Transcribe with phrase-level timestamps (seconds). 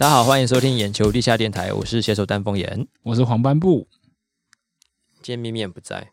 [0.00, 3.86] 大家好，欢迎收听眼球地下电台，我是写手丹凤眼，我是黄斑布。
[5.20, 6.10] 今天咪咪不在，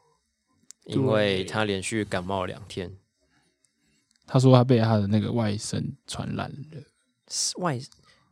[0.83, 2.91] 因为他连续感冒两天。
[4.25, 6.81] 他说他被他的那个外甥传染了。
[7.59, 7.79] 外，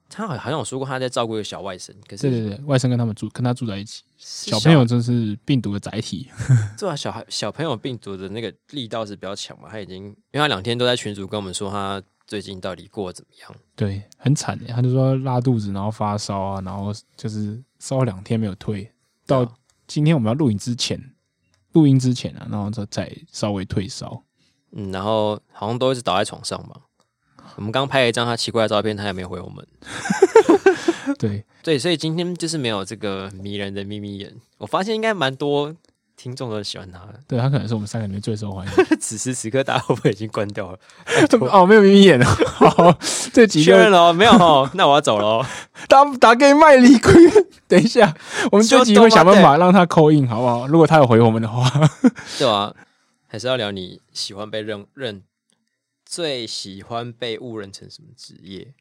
[0.10, 4.04] 他好像好像有说过他在照顾一个小外甥，可是对对对，外甥跟他们住，跟他住在一起。
[4.18, 6.30] 小朋友真是病毒的载体。
[6.78, 9.70] 对啊，小孩小朋友病毒的那个力道是比较强嘛？
[9.72, 13.56] 他已经，因为他两天都在群组跟我们说他最近到底过得怎么样？
[13.76, 14.66] 对，很惨的。
[14.68, 18.92] 他就说拉肚子，然后发烧啊，然后就是烧两天没有退，
[19.26, 19.56] 到
[19.88, 21.14] 今天我们要录影之前，
[21.74, 24.24] 录音之前啊，然后再再稍微退烧。
[24.72, 26.82] 嗯，然后好像都一直倒在床上吧。
[27.56, 29.66] 我们刚拍了一张他奇怪的照片，他也没有回我们。
[31.20, 34.36] 对对，所以今天就是没有这个迷人的咪咪眼。
[34.58, 35.76] 我发现应该蛮多。
[36.18, 38.74] 听众都喜欢他的，对他可能是我们三个里面最受欢迎。
[39.00, 40.80] 此时此刻，大家会不会已经关掉了？
[41.52, 42.26] 哦，没有咪咪眼了。
[42.26, 42.98] 好，
[43.34, 44.70] 这几个确认了，没有哦。
[44.74, 45.46] 那我要走了。
[45.88, 47.14] 打打给麦里亏。
[47.68, 48.16] 等一下，
[48.52, 50.68] 我们这集会想办法让他 call in，好不好？
[50.68, 51.70] 如果他有回我们的话，
[52.38, 52.74] 对啊，
[53.28, 55.24] 还是要聊你喜欢被认认，
[56.06, 58.74] 最喜欢被误认成什么职业？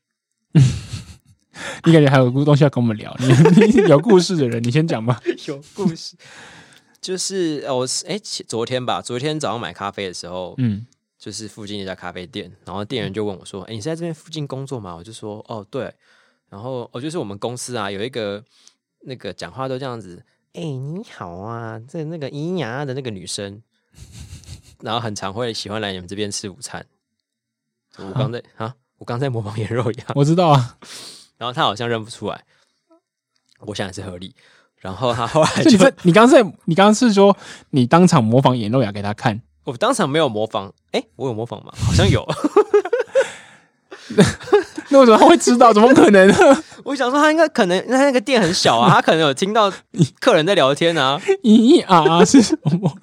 [1.84, 3.14] 你感觉还有东西要跟我们聊？
[3.19, 5.20] 你你有故事的人，你先讲吧。
[5.46, 6.14] 有故事。
[7.05, 10.86] 就是我哎，昨天吧，昨天早上买咖啡的时候，嗯，
[11.19, 15.92] 就是附近一家咖啡店，然后店员就问我说：“哎，你是在这边附近工作吗？”我就说：“哦，对。”
[16.48, 18.42] 然后哦，就是我们公司啊，有一个
[19.00, 23.62] 那个讲话都这样子，哎，你好啊，这那个咿呀的那个女生，
[24.80, 26.86] 然后很常会喜欢来你们这边吃午餐。
[27.98, 30.78] 我刚在啊，我刚在模仿颜肉一样，我知道啊。
[31.36, 32.47] 然后他好像认不出来，
[33.58, 34.34] 我想也是合理。
[34.84, 37.34] 然后他后来就你刚在你刚刚是说
[37.70, 39.41] 你当场模仿演露雅给他看？
[39.64, 41.72] 我当场没有模仿，哎，我有模仿吗？
[41.86, 42.22] 好像有。
[44.91, 45.72] 那为什么他会知道？
[45.72, 46.31] 怎么可能？
[46.84, 49.72] 我想说他应该可能，那他那个店很小啊，他可能有听到
[50.20, 51.19] 客人在聊天啊。
[51.42, 52.94] 咦啊是什么？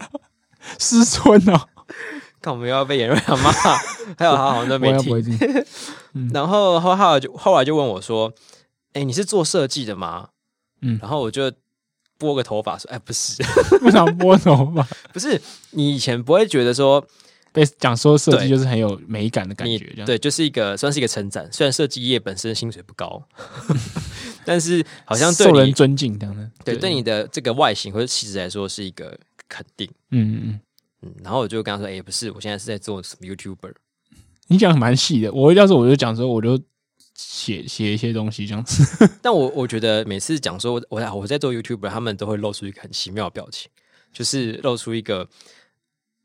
[0.78, 1.60] 师尊哦，
[2.40, 3.52] 看我们又要被颜露雅骂，
[4.20, 5.18] 还有他好像都没听。
[6.32, 8.32] 然后后来就后来就问我说
[8.94, 10.28] ：“哎，你是做设计的吗？”
[10.84, 11.52] 嗯，然后我就。
[12.22, 13.42] 拨个头发说：“哎，不是，
[13.82, 14.88] 不想拨头发。
[15.12, 17.04] 不是你以前不会觉得说
[17.52, 21.52] 被讲说设计就是很有美感的感觉，对，就是一个算是一个称赞。
[21.52, 23.22] 虽然设计业本身薪水不高，
[24.46, 26.48] 但是好像对受人尊敬这样的。
[26.64, 29.18] 对，对你的这个外形或者气质来说是一个
[29.50, 29.90] 肯定。
[30.12, 30.60] 嗯嗯
[31.02, 31.12] 嗯。
[31.24, 33.74] 然后我就跟他说：‘哎，不是，我现在是在做什么 YouTuber。’
[34.48, 35.32] 你讲的蛮细的。
[35.34, 36.60] 我要是我就讲说，我就。”
[37.24, 43.70] 写写一些东西这样子， 但我我觉得每次讲说我我在做 YouTuber，他们都会露出一个很奇妙的表情，
[44.12, 45.28] 就是露出一个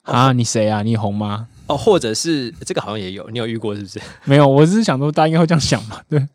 [0.03, 0.83] 啊，你谁啊？
[0.83, 1.49] 你红吗？
[1.67, 4.01] 哦，或者是这个好像也有，你有遇过是不是？
[4.25, 6.27] 没有，我只是想说大家应该会这样想嘛，对，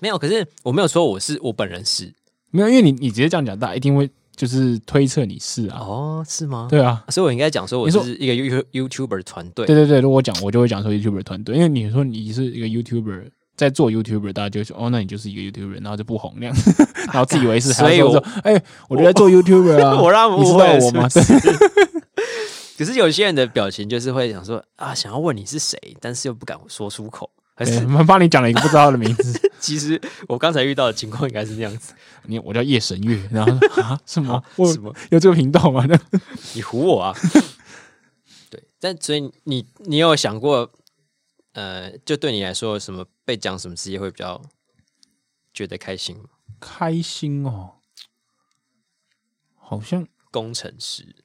[0.00, 2.12] 没有，可是我没有说我是我本人是
[2.50, 6.66] 没有，因为你你直接这样讲，大家一定会就是推测你是啊，哦，是吗？
[6.68, 13.30] 对啊，所以我应该讲说我是一个 You YouTuber 团队，对对对，如果我讲我就会讲说 YouTuber 团队，因为你说你是一个 YouTuber。
[13.56, 16.56] 在做 YouTuber，大家就说哦，那你就是一个 YouTuber，然后就不红那样，
[17.12, 21.08] 然后自以为是，所以我说，哎、欸，我就在做 YouTuber 啊， 我让你知道我吗？
[21.08, 21.22] 对。
[22.78, 29.50] 可是有些人的表情就是会想说啊，想要问你是谁，但是又不敢说出口，还是我帮你讲了一个不知道的名字。
[29.60, 31.92] 其实我刚才遇到的情况应该是这样子，
[32.26, 34.42] 你我叫夜神月，然后啊什么
[34.72, 35.86] 什么有这个频道吗？
[36.54, 37.14] 你唬我啊？
[38.50, 40.68] 对，但所以你你有想过？
[41.52, 44.42] 呃，就对你来说，什么被讲什么职业会比较
[45.52, 46.22] 觉得开心？
[46.60, 47.74] 开心哦，
[49.54, 51.24] 好像工程师，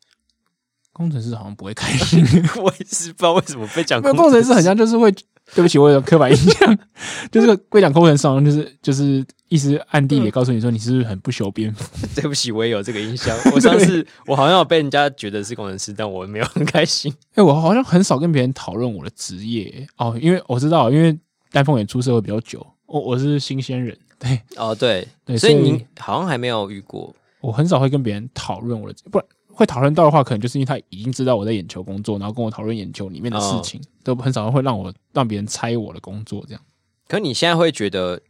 [0.91, 2.23] 工程师好像不会开心。
[2.61, 4.01] 我也是不知道为什么被讲。
[4.01, 5.13] 工程师好像就是会。
[5.55, 6.77] 对不起，我有刻板印象，
[7.31, 11.83] 就是会讲工程师，就是就是意思暗地里告诉你说你是不是很不修边幅。
[12.13, 13.35] 对不起，我也有这个印象。
[13.53, 17.11] 我上次我好像有被人家觉得是工程师，但我没有很开心。
[17.31, 21.17] 哎、欸，我好像很少跟别人讨论我的职业哦，因为我知道，因为
[21.51, 23.97] 丹凤也出社会比较久，我我是新鲜人。
[24.19, 27.15] 对，哦对对，所以你好像还没有遇过。
[27.39, 29.27] 我很少会跟别人讨论我的，不然。
[29.57, 36.63] 会讨论到的话，可能就是因为他已经知道我在眼球工作，然后跟我讨论眼球里面的事情，哦、都很少会让我让别人猜我的工作这样。
[37.07, 38.21] 可你现在会觉得，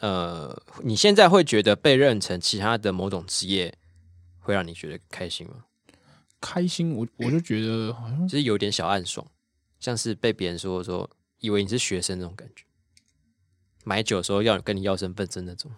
[0.00, 3.72] 呃，你现在会觉得被认成其他的某种职业，
[4.40, 5.64] 会让你觉得开心吗？
[6.40, 9.24] 开心，我我就觉得好像就是有点小暗爽，
[9.78, 11.08] 像是被别人说说
[11.38, 12.64] 以为你是学生那种感觉，
[13.84, 15.70] 买酒的时候要跟你要身份证那种。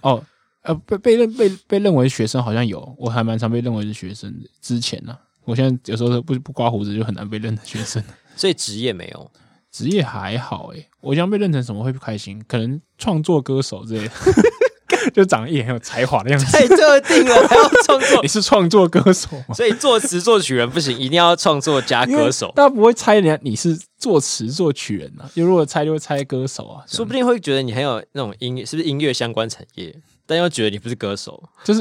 [0.00, 0.24] 哦。
[0.68, 4.48] 呃，被被认被被认为学生好像有，我还蛮常被认为是学生的。
[4.60, 8.02] 之前呢、啊，我现在有时候不不刮胡子就很难被认的学生。
[8.36, 9.30] 所以职业没有，
[9.72, 12.40] 职业还好哎，我想被认成什么会不开心？
[12.46, 14.12] 可能创作歌手之类的。
[15.14, 18.20] 就长得也很有才华的样子，太特定了，还要创作？
[18.22, 19.54] 你是创作歌手吗？
[19.54, 22.52] 所以作词作曲人不行，一定要创作加歌手。
[22.54, 29.94] 大家不会猜人家你是作词作曲人啊，因为如果猜就会猜歌手啊，说不定会觉得你很有那种音乐，是不是音乐相关产业？
[30.28, 31.80] 但又觉得你不是歌手，就是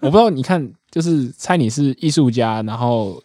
[0.00, 0.30] 我不知道。
[0.30, 3.20] 你看，就是猜你是艺术家，然后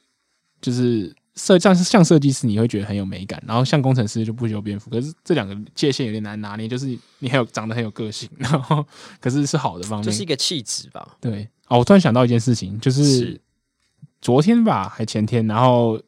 [0.60, 1.16] 就是。
[1.36, 4.92] 设像是像设计师，你会觉得很有美感，然后像工程师就不修边幅。
[4.92, 6.86] 可是这两个界限有点难拿捏，就是
[7.18, 8.86] 你很有长得很有个性，然后
[9.20, 11.18] 可是是好的方面，就是一个气质吧。
[11.20, 13.42] 对哦，我突然想到一件事情，就是
[14.22, 16.00] 昨天吧，还前天，然后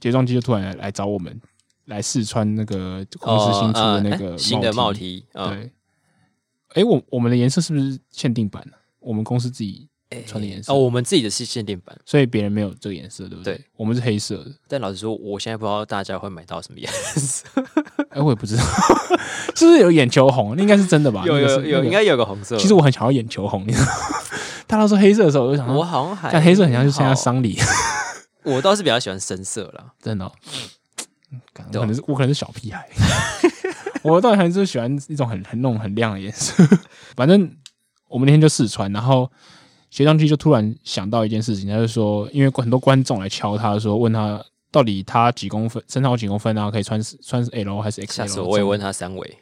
[0.00, 1.40] 睫状肌就突然来，来找我们
[1.86, 5.24] 来试穿那个公司新出的那个、哦呃、新的帽 T。
[5.32, 5.72] 对，
[6.74, 8.64] 哎、欸，我我们的颜色是不是限定版？
[9.00, 9.88] 我们公司自己。
[10.28, 13.56] 穿的颜色哦，我们自己的是限定版，所以别人没有这个颜色，对不对？
[13.56, 14.52] 对，我们是黑色的。
[14.68, 17.44] 但老实说，我现在不知道大家会买到什么颜色。
[18.10, 18.62] 哎，我也不知道，
[19.56, 20.54] 是不是有眼球红？
[20.56, 21.24] 那应该是真的吧？
[21.26, 22.56] 有有有，应该有个红色。
[22.58, 23.86] 其实我很想要眼球红，你知道？
[24.68, 27.58] 大家都说黑色的时候，我就想，我好像还但黑色很像是参加丧礼。
[28.44, 30.30] 我倒是比较喜欢深色了，真的。
[31.52, 32.88] 可能是我可能是小屁孩，
[34.04, 36.64] 我倒还是喜欢一种很很那种很亮的颜色。
[37.16, 37.50] 反正
[38.08, 39.28] 我们那天就试穿，然后。
[39.90, 46.68] 学上去就突然想到一件事情，他就说，因为很多观众来敲他说，问他到底他几公分，身高几公分啊？
[46.68, 48.42] 可以穿穿 L 还是 XL？
[48.42, 49.38] 我也问他三围，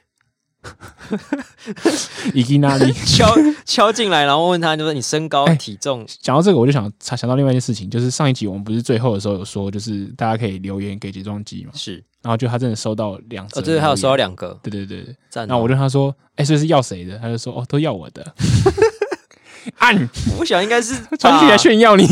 [2.35, 6.05] 以及哪里敲敲进来，然后问他，就说你身高体重。
[6.21, 11.71] 讲、欸、到这个，我就想想到另外一件事情，就是上一集我们不是最后的时候有说，就是大家可以留言给睫状肌嘛？
[11.73, 15.17] 是，然后就他真的收到两次，哦，对，他有收到两个，对对对对。
[15.33, 17.19] 然后我就跟他说，哎、欸，所以是要谁的？
[17.19, 18.35] 他就说，哦，都要我的。
[19.79, 19.97] 按，
[20.39, 22.05] 我想应该是 传起来炫耀你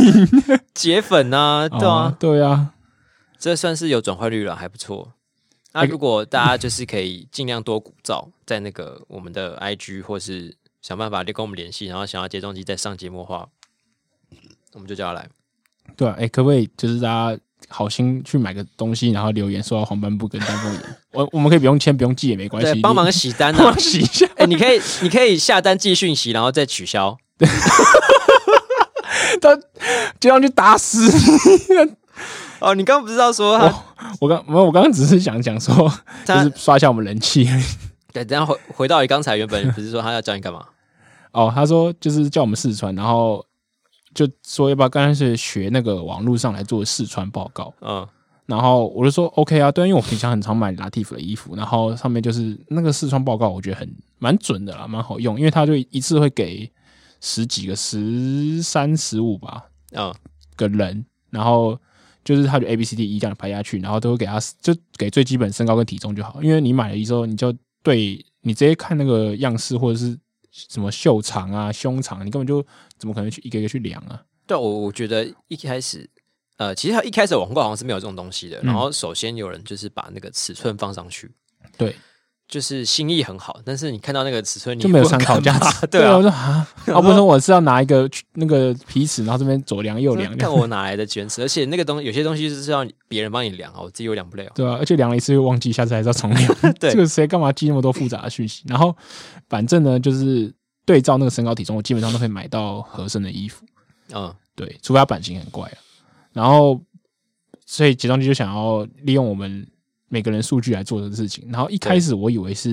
[0.74, 2.74] 铁粉啊， 对啊，哦、对啊，
[3.38, 5.12] 这算是有转换率了，还不错。
[5.72, 13.48] 那如果大家就是可以尽量多鼓噪，在那个我们的 IG 或是想办法跟我们联系，然后想要接中机再上节目的话，
[14.74, 15.28] 我们就叫他来。
[15.96, 24.26] 对啊，哎、欸，可不可以就是大家好心去买个东西，然后留言说要黄斑部跟丹凤眼， 我我们可以不用签不用寄也没关系，帮忙洗单啊， 洗一下。
[24.36, 27.16] 哎、欸，你可以你可以下单寄讯息，然后再取消。
[29.40, 29.56] 他
[30.18, 31.96] 就要去打死你！
[32.58, 33.72] 哦，你刚刚不知道说他？
[34.20, 35.90] 我刚没有，我刚刚只是想讲说，
[36.24, 37.48] 就是刷一下我们人气。
[38.12, 40.64] 对，等下回回到你刚才原本不是说他要叫你干嘛？
[41.32, 43.44] 哦，他说就是叫我们试穿，然后
[44.14, 47.72] 就说要不要干脆学那个网络上来做试穿报告。
[47.80, 48.06] 嗯，
[48.46, 56.70] 然后我就说 OK 啊，对，因为我平常很常买 Latif 的衣服，然后上面就是那个试穿报告，我觉得很蛮准的啦，蛮好用，因为他就一次会给。
[57.22, 60.10] 十几个、十三、十五吧，嗯，
[60.56, 61.78] 个人，然后
[62.24, 70.18] 就是他就 A B C D E 这样排下去，然后都会给他就给最基本身高跟体重就好，因为你买了之后，你就对你直接看那个样式或者是
[70.68, 72.64] 什么袖长啊、胸长，你根本就
[72.98, 74.22] 怎么可能去一个一个去量啊？
[74.46, 76.08] 对，我我觉得一开始，
[76.56, 81.30] 呃，其实他一开始网购好像是没有这种东西的，然后首先有人就是把那个尺寸放上去，
[81.62, 81.96] 嗯、对。
[82.50, 85.86] 就是心意很好，但是你看到那个尺寸你就没有参考价值。
[85.86, 91.40] 对啊，我说啊，我不说我是要拿一个那个皮尺，然后这边左量右量，看我哪来的卷尺？
[91.42, 94.50] 而且那个东西有些东西是要别人帮你量啊，我自己又量不了。
[94.52, 96.54] 对啊，而且量了一次又忘记，下次还是要重量。
[96.80, 98.64] 对，这个谁干嘛记那么多复杂的讯息？
[98.66, 98.96] 然后
[99.48, 100.52] 反正呢，就是
[100.84, 103.64] 对照那个身高体重，我基本上都可以买到合身的衣服。
[104.12, 105.78] 嗯，对，除非它版型很怪啊。
[106.32, 106.80] 然后
[107.64, 109.64] 所以集装机就想要利用我们。
[110.12, 112.68] 每个人数据来做的事情，然后一开始我以为是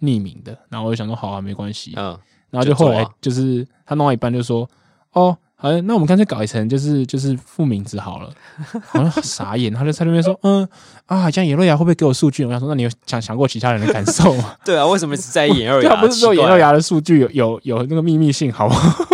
[0.00, 2.18] 匿名的，然后我就想说好啊，没关系，嗯，
[2.50, 4.68] 然后就后来就是他弄到一半就说，
[5.12, 8.32] 哦，好，那我们干脆搞一层就是就是副名字好了，
[8.88, 10.66] 好像傻眼，他就在那边说，嗯
[11.06, 12.44] 啊，像眼肉牙会不会给我数据？
[12.44, 14.56] 我想说，那你有想想过其他人的感受吗？
[14.64, 15.90] 对啊，为什么只在意眼肉芽？
[15.94, 19.04] 他不是说眼肉牙的数据有有有那个秘密性，好不好？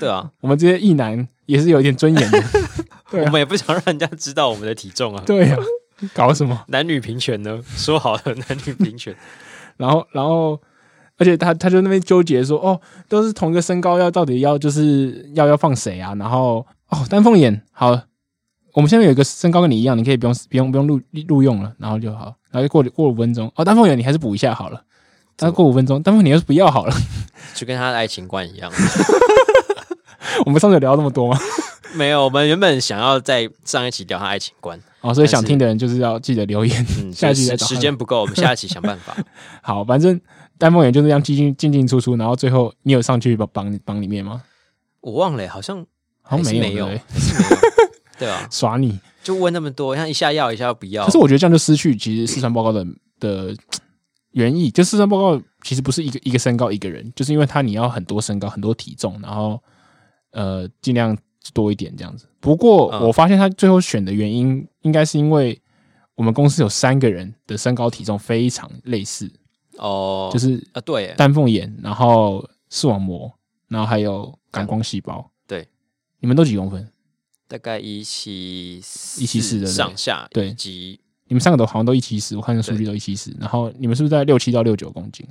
[0.00, 2.42] 对啊，我们这些异男也是有一点尊严的，
[3.10, 5.58] 对啊，我们也不想让人家知道我们的体重啊，对啊。
[6.14, 7.60] 搞什么男女平权呢？
[7.76, 9.14] 说好了男女平权，
[9.78, 10.60] 然后，然后，
[11.16, 16.14] 而且他他就那边纠结说，哦，都是同一个身高，要到底要就是要要放谁啊？
[16.16, 17.98] 然后，哦，丹凤眼，好，
[18.72, 24.82] 我们现在有一个身高跟你一样，你可以不用不用不用录录用了，然后就好，然后就过过五分钟，哦，丹凤眼你还是补一下好了，
[25.38, 26.94] 然后过五分钟，丹凤眼你要是不要好了，
[27.54, 28.70] 就跟他的爱情观一样。
[30.46, 31.38] 我们上次有聊那么多吗？
[31.94, 34.78] 没有，我们原本想要在上一期聊他爱情观。
[35.00, 36.86] 哦，所以想听的人就是要记得留言。
[36.98, 39.16] 嗯， 下一期时间不够，我们下一期想办法。
[39.62, 40.18] 好，反正
[40.58, 44.42] 丹凤眼就这样进进进进出出，然后最后你有上去榜榜榜里面吗？
[45.00, 45.84] 我忘了，好像
[46.22, 47.00] 好像没有，没有，
[48.18, 48.98] 对啊，耍你。
[49.22, 51.04] 就问那么多，像一下要一下不要。
[51.04, 52.86] 可是我觉得这样就失去其实四川报告的
[53.20, 53.54] 的
[54.32, 59.62] 原意，就四川报告其实不是一个一个身高一个人，就是因为他你要很多身高很多体重，然后
[60.32, 61.16] 呃尽量
[61.52, 62.26] 多一点这样子。
[62.40, 65.60] 不过我发现他最后选的原因，应该是因为
[66.14, 69.30] 我们公司有三个人的身高体重非常类似。
[69.78, 73.32] 哦，就是啊对，丹凤眼，然后视网膜，
[73.68, 75.66] 然后还有感光细胞，对，
[76.20, 76.88] 你们都几公分？
[77.48, 85.26] 大概一七一七四的上下，对，及你们三个都好像都一七四，我看这数据都一七四，然后你们是不是在六七到六九公斤？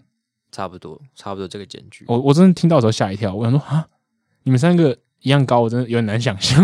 [0.52, 2.06] 差不多，差不多这个间距。
[2.08, 3.88] 我我真的听到的时候吓一跳，我想说啊，
[4.44, 6.64] 你们三个一样高，我真的有点难想象。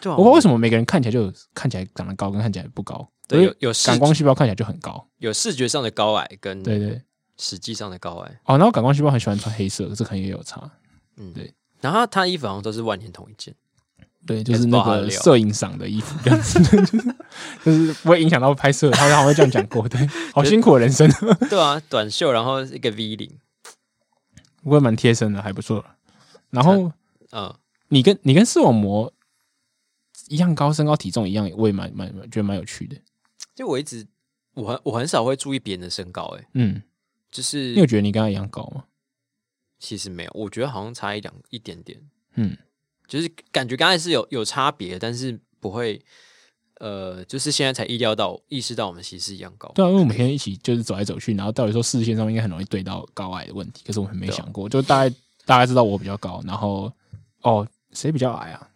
[0.00, 3.08] 对啊，我不知道为什么每个人看起来就看起来长得高，跟看起来不高。
[3.26, 7.00] 对，有有感光细胞看起来就很高，有视觉上的高矮跟对对
[7.38, 8.40] 实际上的高矮。
[8.44, 10.70] 哦，然后感光细胞很喜欢穿黑色，这可能也有差。
[11.16, 11.52] 嗯，对。
[11.80, 13.54] 然后他衣服好像都是万年同一件。
[14.26, 17.14] 对，就是那个摄影赏的衣服这样子， 就是
[17.62, 18.90] 就是不会影响到拍摄。
[18.90, 20.00] 他好像会这样讲过，对，
[20.32, 21.06] 好辛苦的人生。
[21.50, 23.30] 对啊，短袖，然后一个 V 领，
[24.62, 25.84] 不过蛮贴身的，还不错。
[26.48, 26.90] 然后，
[27.32, 27.54] 嗯，
[27.88, 29.12] 你跟你跟视网膜
[30.28, 32.96] 一样高，身高体重一样，我也蛮蛮觉得蛮有趣的。
[33.54, 34.06] 就我一直，
[34.54, 36.82] 我很我很少会注意别人的身高，哎，嗯，
[37.30, 38.84] 就是你有觉得你跟他一样高吗？
[39.78, 42.00] 其实没有，我觉得好像差一两一点点，
[42.34, 42.56] 嗯。
[43.06, 46.02] 就是感觉刚才是有有差别，但是不会，
[46.80, 49.70] 呃，就是现在才意料到意识到我们其实是一样高。
[49.74, 55.14] 对啊，因为我们每天一起就是走来走去，然后到底说视线上面应该很容易对到高矮的问题，可是我们没想过，就大概
[55.44, 56.90] 大概知道我比较高，然后
[57.42, 58.68] 哦，谁比较矮啊？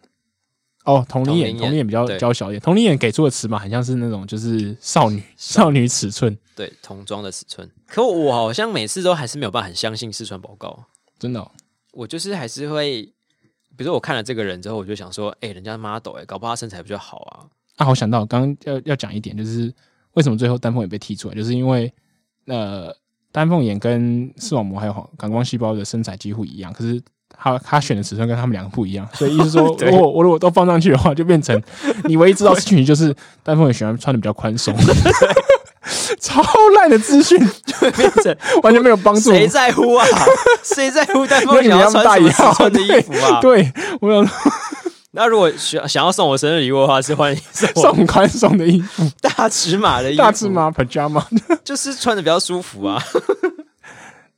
[0.85, 7.69] 哦，同龄眼，同龄眼比较娇小一点，同龄眼给出的尺码很像是那种就是少女少女尺寸，对，童装的尺寸。
[7.85, 10.85] 可我好像每次都还是没有办法很相信试穿报告，
[11.19, 11.51] 真的，哦，
[11.91, 13.13] 我就是还是会。
[13.77, 17.47] 比如说我看了这个人之后，我就想说，哎、欸，人家 model 哎，搞不好他身材比较好啊。
[17.77, 19.73] 啊，我想到刚刚要要讲一点，就是
[20.15, 21.89] 为什么最后丹凤眼被踢出来，就是因为
[22.47, 22.93] 呃，
[23.31, 27.01] 丹凤眼跟视网膜还有感光细胞的身材几乎一样，可是
[27.41, 31.59] 他他选的尺寸跟他们两个不一样， 所以意思说，如果我如果都放上去的话，就变成
[32.03, 34.75] 你唯一知道事情就是丹凤也喜欢穿的比较宽松。
[36.19, 36.43] 超
[36.75, 39.31] 烂的资讯，就变成完全没有帮助。
[39.31, 40.05] 谁在乎啊？
[40.61, 43.39] 谁在乎丹凤想要穿什么尺寸的衣服啊？
[43.41, 44.27] 对，我有。
[45.11, 51.23] 那如果想想要送我生日礼物的话，是欢迎送宽松的衣服，大尺码的衣服，大尺码 pajama，
[51.63, 53.01] 就是穿的比较舒服啊。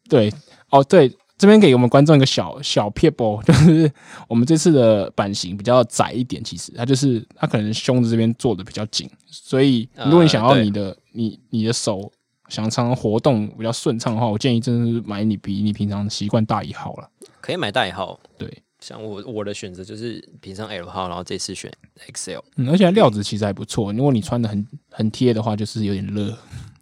[0.08, 0.32] 对，
[0.70, 1.12] 哦，对。
[1.42, 3.92] 这边给我们观众一个小小撇步， 就是
[4.28, 12.12] 我们这次的版型比较窄一点，其实它就是它可能胸子这边做的比较紧，所以如果你想要你的、呃、你你的手
[12.48, 17.10] 想常常活动比较顺畅的话，我建议真的是买你比你平常习惯大一号了。
[17.42, 21.74] 可以买大一号，对，像我我的选择就是平常 L 号，然后这次选
[22.14, 23.92] XL，嗯，而且料子其实还不错。
[23.92, 26.38] 如果你穿的很很贴的话，就是有点热。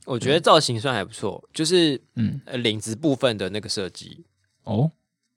[0.06, 4.26] 我觉得造型算还不错，就是嗯，领子部分的那个设计。
[4.70, 4.92] 哦，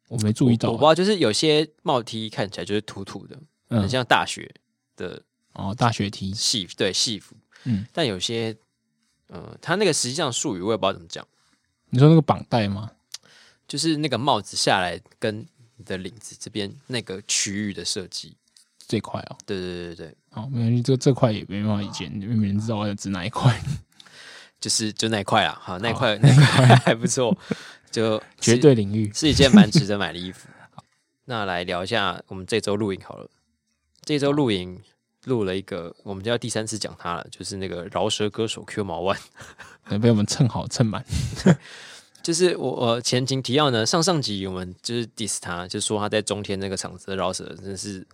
[0.09, 3.37] 我没注意到，我不知道，就是有些帽 T 看起来就是土土的，
[3.69, 4.55] 嗯，很像大学
[4.97, 5.23] 的
[5.55, 7.35] 哦，大学 T 戏对戏服，
[7.65, 8.55] 嗯，但有些，
[9.29, 11.27] 呃，它那个实际上术语我也不知道怎么讲。
[11.89, 12.91] 你说那个绑带吗？
[13.67, 15.47] 就是那个帽子下来跟
[15.77, 18.37] 你的领子这边那个区域的设计。
[18.87, 20.07] 这块哦，对对对对。
[20.09, 23.59] 对，好，没关系，这这块也没办法理解，因为没人知道我要指哪一块，
[24.61, 26.19] 就是就那一块啦，好，那一块。
[26.19, 27.35] 那一块还不错。
[27.93, 30.49] 就绝对领域是一件蛮值得买的衣服。
[31.27, 33.29] 那来聊一下我们这周录影好了。
[34.05, 34.81] 这周录影
[35.27, 39.17] 录了一个，我们就要第三次讲他了，就是那个饶舌歌手 Q 毛万，
[40.03, 41.05] 被我们蹭好蹭满。
[42.23, 48.05] 就是我我前情提要呢，上上集我们就是 diss 他，就说他在中天那个场子的饶舌真的是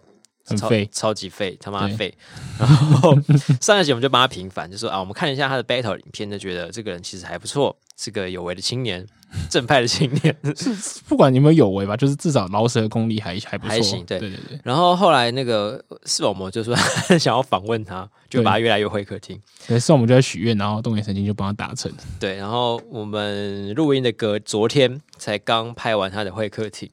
[0.56, 2.14] 超废，超级废，他妈废。
[2.58, 3.14] 然后
[3.60, 9.06] 上一集我们就帮他平反，就说啊，我们看一下他的 battle 影片，就觉得这个人其实还不错，是个有为的青年。
[9.50, 14.04] 正派的青年， 是不管你们有为吧，就是至少饶舌功力还还不错，还行。
[14.06, 14.60] 对对对对。
[14.64, 16.74] 然后后来那个视网膜就说
[17.18, 19.40] 想要访问他，就把他约来约会客厅。
[19.66, 21.92] 对，视网膜就在许愿，然后动眼神经就帮他达成。
[22.18, 26.90] 对，然后我们录音的隔昨天才刚拍完他的会客厅，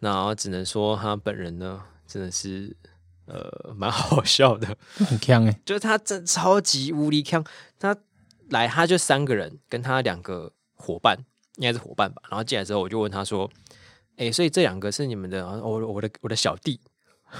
[0.00, 2.76] 然后只能说他本人呢真的是
[3.26, 7.42] 呃蛮好笑的，很强哎，就是他真超级无敌强。
[7.80, 7.96] 他
[8.50, 11.18] 来他就三个人，跟他两个伙伴。
[11.58, 13.48] 应该是伙伴吧，然后进来之后，我就问他说
[14.16, 15.46] ：“哎、欸，所以这两个是你们的？
[15.60, 16.80] 我我的我的小弟。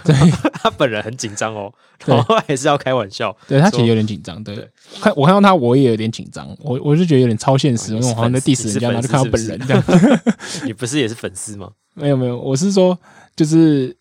[0.05, 0.15] 对”
[0.53, 1.73] 他本人很紧张哦，
[2.05, 3.35] 然后还是要开玩笑。
[3.47, 4.43] 对他其实有点紧张。
[4.45, 4.71] 对，对
[5.01, 6.55] 看我看到他，我也有点紧张。
[6.61, 9.83] 我我就觉得有点超现实，因为我好像在 diss 人家，然后就看到本人这样。
[10.67, 11.73] 你不是也是粉丝吗？
[11.95, 12.99] 没有没有，我是说
[13.35, 13.97] 就是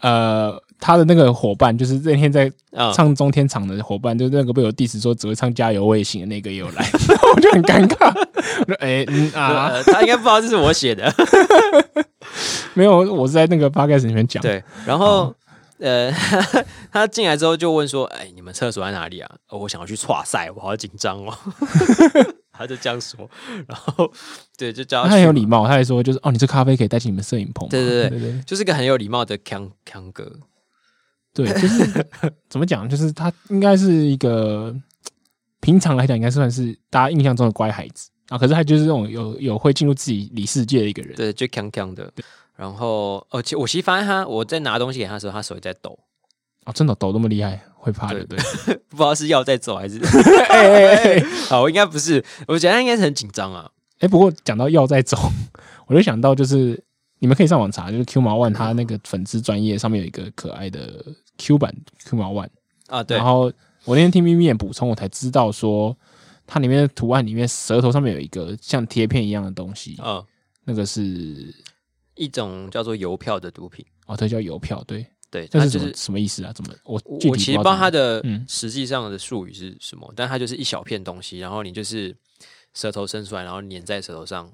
[0.00, 0.62] 呃。
[0.82, 2.50] 他的那个伙伴，就是那天在
[2.92, 6.84] 唱中天场的伙伴，就是那个被我 diss 说只会唱加油卫星的那个也有来，
[7.36, 8.12] 我就很尴尬。
[8.66, 11.14] 我说：“哎，嗯啊， 他应该不知道这是我写的。”
[12.74, 14.42] 没有，我是在那个 podcast 里面讲。
[14.42, 15.32] 对，然后
[15.78, 16.10] 呃，
[16.90, 21.32] 他进来之后就问说：“哎，你们厕所在哪里啊？”我想要去剉赛，我好紧张哦。
[22.52, 23.30] 他就这样说，
[23.68, 24.10] 然后
[24.58, 27.68] 对，就叫他，他很有礼貌，他还说就是哦，你这咖啡可以带进你们摄影棚。
[27.68, 30.32] 对对对对，就是个很有礼貌的康康哥。
[31.34, 32.06] 对， 就是
[32.48, 34.74] 怎么讲，就是他应该是一个
[35.60, 41.14] 平常来讲应该算是大家印象中的乖孩子啊，可是他就是这种有有会进入自己理世界的一个人。
[41.14, 42.12] 对，就强强的。
[42.54, 45.98] 然后，而且我其实发现他，我在拿东西给他的时候，他手也在抖。
[46.64, 49.98] 哦，真的抖那么厉害，会怕的，对，对 不知道是药在走还是？
[50.48, 53.68] 哎哎哎，好，应该不是，我觉得他应该是很紧张啊。
[53.98, 55.18] 哎，不过讲到药在走，
[55.86, 56.80] 我就想到就是
[57.22, 61.06] 你们可以上网查，就是 Q 毛 One 他那个粉丝专业上面有一个可爱的
[61.38, 61.72] Q 版
[62.04, 62.48] Q 毛 One
[62.88, 63.16] 啊，对。
[63.16, 63.42] 然后
[63.84, 65.96] 我那天听咪咪眼补充，我才知道说
[66.48, 70.20] 它里面的图案里面舌头上面有一个像贴片一样的东西啊，
[70.64, 71.54] 那个是
[72.16, 75.06] 一种叫做邮票的毒品哦，它叫邮票，对。
[75.30, 76.52] 对，这是什么、就是、什么意思啊？
[76.52, 82.14] 怎么我我其实不知道它的实际上的术语是什么，嗯、但它就是一小片东西，然后你就是
[82.74, 84.52] 舌头伸出来，然后粘在舌头上，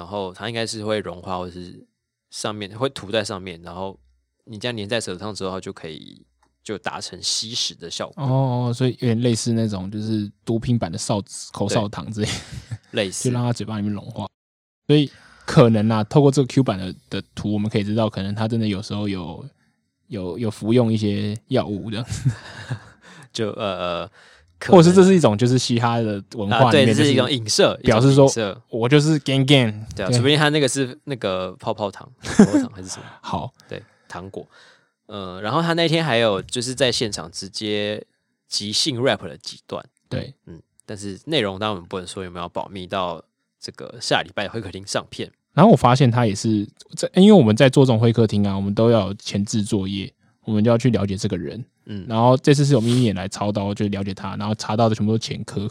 [0.00, 1.86] 然后它应该是会融化，或者是
[2.30, 4.00] 上面会涂在上面，然后
[4.44, 6.24] 你这样粘在手上之后，就可以
[6.64, 8.24] 就达成吸食的效果。
[8.24, 12.28] 哦，所以有点类似那种就是毒品版的哨子口哨糖之类，
[12.92, 14.26] 类似，就让它嘴巴里面融化。
[14.86, 15.12] 所以
[15.44, 19.44] 可能啊，透过这个 Q 版的的图，我们可以知道，可能它真的有时候有。
[20.10, 22.04] 有有服用一些药物的，
[23.32, 24.10] 就呃，
[24.68, 28.30] 或者是这是一种就是嘻哈的文化对，这是一种影射，表示说
[28.68, 33.04] 我就是 gang gang，对啊，除非他那个是那个泡泡糖、 泡泡糖还是什么？
[33.20, 34.46] 好，对，糖果，
[35.06, 38.04] 嗯，然后他那天还有就是在现场直接
[38.48, 43.22] 即兴 rap 了几段，对，嗯，但是内容当然我们不能说有没有保密到
[43.58, 45.30] 这个下礼拜会客厅上片。
[45.52, 46.64] 然后我发现他也是
[46.96, 50.12] 在，因为我们在做这种会客厅啊，我们都要前置作业，
[50.50, 51.64] 我们就要去了解这个人。
[51.86, 55.68] 嗯，然后这次是有眯眯眼来操刀，就了解他，然后查到的全部都前科，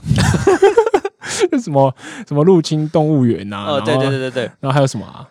[1.62, 1.94] 什么
[2.28, 5.28] 什么入侵动物园啊，哦，对对对对对，然后还有什么啊？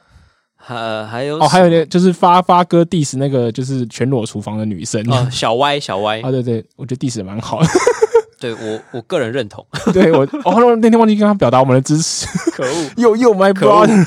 [0.56, 7.68] 还还有哦，还有那就是发发哥 diss 那个就是全裸厨房的女生，哦，小歪小歪啊，对对，我觉得 diss 蛮好的。
[8.40, 9.66] 对我，我个人认同。
[9.92, 12.26] 对我，哦，那天忘记跟他表达我们的支持。
[12.52, 14.06] 可恶，又又 my brother。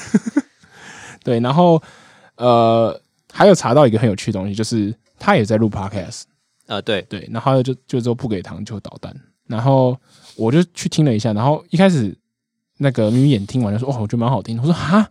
[1.22, 1.82] 对，然后
[2.38, 2.98] 呃，
[3.34, 6.24] 还有查到一个很有趣的东西，就是他也在录 podcast
[6.66, 9.96] 啊、呃，对对，然后就就说不给糖就捣蛋，然后
[10.36, 12.18] 我就去听了一下，然后一开始
[12.80, 14.62] 那个咪咪眼听完就说，哦，我觉得蛮好听的。
[14.64, 15.08] 我说哈，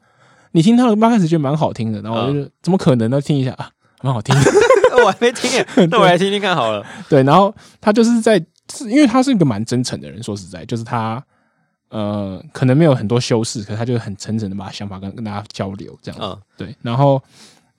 [0.53, 3.20] 你听他的 podcast 觉得蛮好听的，然后我就说、嗯、怎么可能呢？
[3.20, 3.70] 听一下啊，
[4.03, 4.42] 蛮好听的。
[5.05, 5.49] 我还没听，
[5.88, 6.85] 那我来听听看好了。
[7.09, 8.44] 对，然后他就是在。
[8.73, 11.20] 是因为他是一个蛮真诚的人，说实在，就是他
[11.88, 16.25] 呃，可能没有很多修饰，可是他就很诚诚的把想法跟跟大家交流，这样子。
[16.25, 16.77] 嗯、对。
[16.81, 17.20] 然后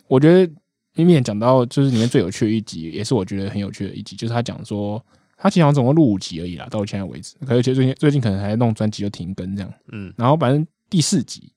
[0.10, 0.54] 我觉得
[0.96, 5.04] 咪咪讲到就是里面最有趣的一集，也是我觉得很有趣的一集，就是他讲说
[5.38, 7.36] 他其实好像总共录五集而已啦，到现在为止。
[7.46, 9.74] 可是最近最近可能还在弄专辑就停更这样。
[9.92, 10.14] 嗯。
[10.18, 11.52] 然后反正第四集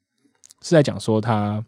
[0.62, 1.64] 是在讲说他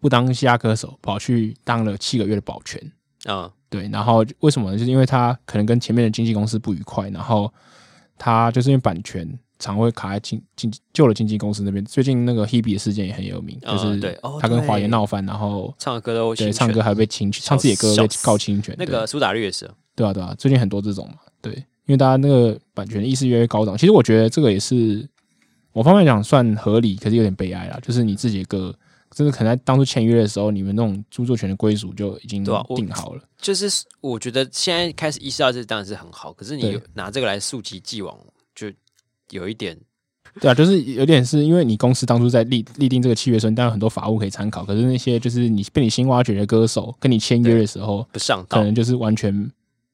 [0.00, 2.80] 不当嘻哈歌手，跑去当了七个月的保全。
[3.24, 3.52] 啊。
[3.68, 4.78] 对，然后为什么呢？
[4.78, 7.52] 就是因为他可能跟前面的经纪公司不愉快，然后
[8.16, 11.84] 他就是因为版权常会卡在经经旧的经纪公司那边。
[11.84, 18.74] 最近那个 Hebe 的事件也很有名，嗯、就是对，他跟华研闹翻，然后唱歌都对唱歌还被侵权，唱自己的歌被告侵权。
[18.78, 21.52] 那个苏打绿也是，对啊对啊，最近很多这种嘛，对，
[21.86, 23.76] 因为大家那个版权的意识越来越高涨。
[23.76, 25.08] 其实我觉得这个也是
[25.72, 28.74] 某方面讲算合理，可是有点悲哀啦，就是你自己的歌。
[29.12, 33.22] 真的可能在当初签约的时候，你们那种著作权的归属就已经定好了。
[33.38, 33.66] 就是
[34.02, 38.35] 我觉得现在开始意识到这当然是很好，可是你拿这个来溯及既往，就
[39.30, 39.76] 有一点。
[40.40, 44.64] 对啊，就是有点是因为你公司当初在立立定这个契约时，当然很多法务可以参考。
[44.64, 49.50] 可是那些就是你被你新挖掘的歌手跟你签约的时候不上，可能就是完全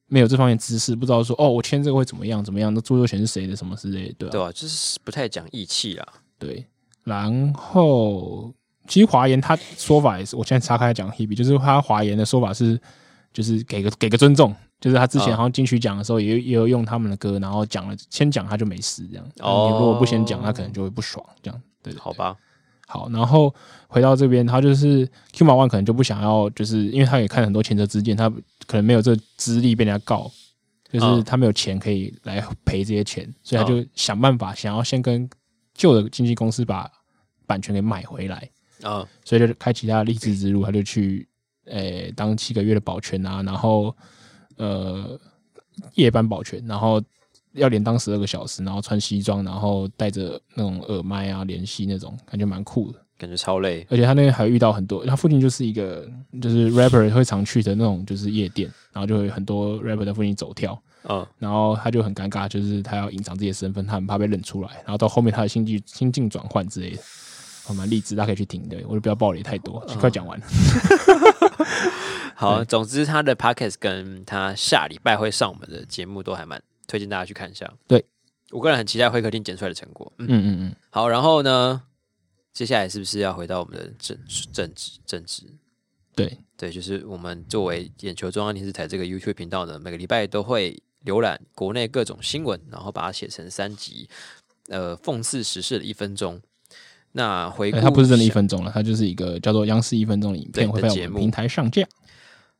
[0.07, 4.31] 没有这方面知识，不知道说哦，我签这个会怎么样怎么样，那著作权是谁的什么之类的，对吧？
[4.31, 6.07] 对啊，就是不太讲义气啊。
[6.37, 6.65] 对，
[7.03, 8.53] 然后。
[8.85, 12.77] 其实华研他说法也是，我现在岔开讲 Hebe，就是他华研的说法是，
[13.31, 22.35] 就是给个给个尊重，就是他之前好像金曲奖的时候也也有用他们的歌，然后讲了先讲他就没事这样，哦、你如果不先讲，他可能就会不爽这样，对，好吧，
[22.85, 23.55] 好，然后
[23.87, 28.29] 回到这边，他就是 Q 马 One 可能就不想要，就是因为他也看很多前车之鉴，他
[28.67, 30.29] 可能没有这个资历被人家告，
[30.91, 35.29] 就是他没有钱可以来赔这些钱，所以他就想办法想要先跟
[35.73, 36.91] 旧的经纪公司把
[37.47, 38.49] 版权给买回来。
[38.81, 39.07] 啊，oh.
[39.23, 41.25] 所以就开启他的励志之路，他就去
[41.67, 43.95] 诶当七个月的保全啊，然后
[44.57, 45.19] 呃
[45.95, 47.01] 夜班保全，然后
[47.53, 53.85] 要连当十二个小时，然后穿西装，然后带着那种耳麦啊联系那种，感觉蛮酷的，感觉超累。
[53.89, 56.07] 而且他那边还遇到很多，他附近就是一个
[56.41, 60.79] 就是 rapper 会常去的那种就是夜店，然后就会很多 rapper 在附近走跳。
[61.09, 64.69] 嗯，然后他就很尴尬，就是他要隐藏自己的身份，他很怕被认出来。
[64.85, 67.01] 然后到后面他的心境心境转换之类的，
[67.65, 68.69] 还蛮励志，大家可以去听。
[68.69, 70.45] 对，我就不要暴雷太多，嗯、快讲完了。
[72.43, 77.71] 好，总之他的 podcast 跟他下礼拜会上我们的节目都还蛮推荐大家去看一下。
[77.87, 78.03] 对，
[78.51, 80.11] 我个人很期待会客厅剪出来的成果。
[80.19, 80.75] 嗯嗯嗯。
[80.89, 81.81] 好，然后呢，
[82.53, 84.17] 接下来是不是要回到我们的正
[84.51, 85.43] 正职正职？
[86.15, 90.81] 对对，就是我们作为眼球中央电视台这个 YouTube 频道呢，每个礼拜都会。
[91.05, 94.07] 浏览国内各种新闻，然后把它写成三集，
[94.69, 96.41] 呃，讽刺时事的一分钟。
[97.11, 101.85] 那回顾，它不是真的一分钟了，它就是一个叫做“央视一分钟”的影片，会在我们平台上架。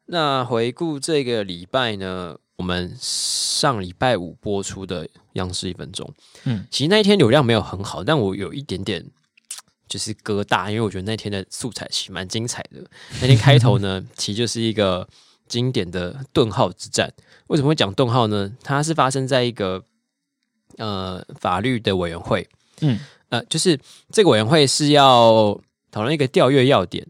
[0.05, 6.13] 那回顾这个礼拜呢，我们上礼拜五播出的“央视一分钟”，
[6.45, 9.05] 嗯，其实那一天流量没有很好，但我有一点点
[9.87, 12.83] 就是疙瘩，因为我觉得那天的素材其实蛮精彩的。
[13.21, 15.07] 那天开头呢， 其实就是一个。
[15.45, 17.13] 经典的顿号之战，
[17.47, 18.51] 为什么会讲顿号呢？
[18.63, 19.83] 它是发生在一个
[20.77, 22.47] 呃法律的委员会，
[22.79, 22.97] 嗯
[23.29, 23.77] 呃，就是
[24.09, 25.61] 这个委员会是要
[25.91, 27.05] 讨论一个调阅要点，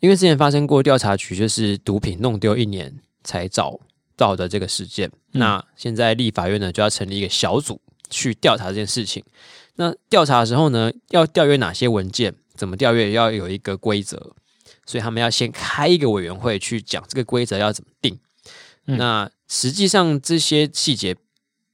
[0.00, 3.78] 因为之前发生过调查局就是毒品弄丢一年才找
[4.16, 7.80] 到的这个事件，嗯、那现在立法院呢就要成立一个小组
[8.10, 9.24] 去调查这件事情。
[9.76, 14.34] 那调查的时候呢，要调阅哪些文件，怎么调阅，要有一个规则。
[14.86, 18.18] 所以他们要先开一个委员会去讲这个规则要怎么定。
[18.86, 21.14] 嗯、那实际上这些细节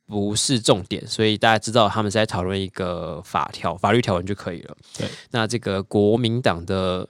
[0.04, 4.76] 不是重点，所以大家知道他们是在讨论一个法条、法律条文就可以了。
[4.98, 7.08] 对，那这个国民党的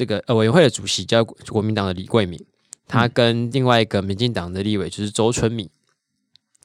[0.00, 2.42] 这个呃委员会的主席叫国民党的李桂敏，
[2.88, 5.70] 他跟另外一个民进党的立委就是周春米，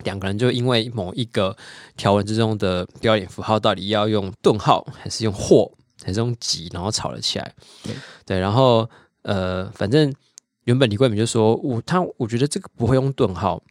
[0.06, 1.58] 两个人就因为某一个
[1.98, 5.70] 条文之中的标点符号到底要用顿号还是用或。
[6.04, 7.54] 还是用几，然后吵了起来。
[7.82, 7.94] 对，
[8.26, 8.88] 对，然后
[9.24, 10.14] 呃，反正
[10.66, 13.64] 原本李桂敏就说，我他我觉得这个不会用顿号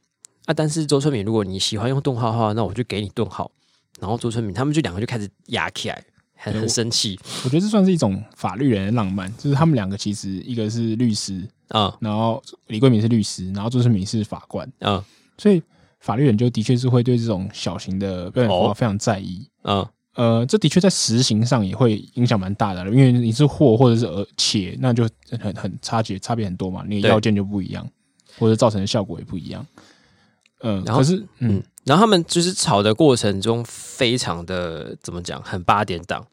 [0.46, 3.52] 啊，但是周春敏，如果你喜欢用顿号的话，那我就给你顿号。
[4.00, 6.02] 然后周春敏他们就两个就开始压起来，
[6.34, 7.18] 很很生气。
[7.44, 15.04] 我觉得这算是一种法律人的浪漫，就是他们两个其实一个是律师啊，嗯、然后李桂敏是律师，然后周春敏是法官啊，嗯、
[15.38, 15.62] 所以
[16.00, 19.80] 法律人就的确是会对这种小型的标点符号非常在意啊。
[19.80, 25.08] 嗯呃，这的确在实行上也会影响蛮大的，因为你是或或者是而且，那就
[25.40, 27.84] 很很差别差别很多嘛，你的要件就不一样，
[28.38, 29.66] 或者造成的效果也不一样。
[30.60, 36.26] 嗯、呃，然后可是嗯，然后他们就是吵的过程中非常的怎么讲，很八点档。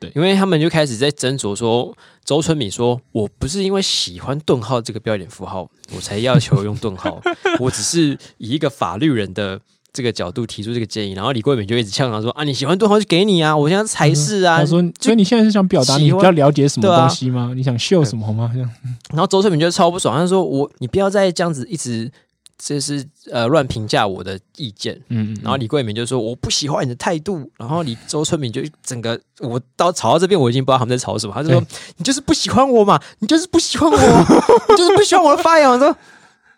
[0.00, 7.20] 对，因为他们就开始在斟酌说，周春敏说，我不是因为喜欢顿号这个标点符号，我才要求用顿号，
[7.60, 9.60] 我只是以一个法律人的。
[9.96, 17.50] 这个角度提出这个建议，然后李桂敏就一直呛他说：“啊，你喜欢顿号就给你啊，我现在才是啊。”他说：“所以你现在是想表达你比较了解什么东西吗？
[17.52, 18.68] 啊、你想秀什么吗？”这样。
[19.10, 22.10] 然后周春敏就超不爽，他说：“我你不要再这样子一直
[22.58, 31.32] 就是呃乱评价我的意见。”嗯，嗯，然后李桂敏就说：“我不喜欢你的态度。”然后李周春敏就整个我到吵到这边，我已经不知道他们在吵什么。
[31.34, 31.62] 他就说
[31.98, 33.96] ：“你就是不喜欢我嘛，你就是不喜欢我，
[34.68, 35.96] 你就是不喜欢我的发言。”我说。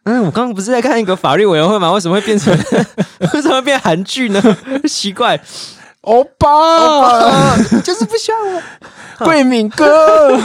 [0.08, 1.90] 嗯，我刚刚不是在看一个法律委员会嘛？
[1.90, 2.56] 为什么会变成
[3.34, 4.40] 为什么会变韩剧呢？
[4.88, 5.42] 奇怪，
[6.02, 8.62] 欧巴，欧巴 就是不喜欢我，
[9.26, 10.38] 桂敏哥。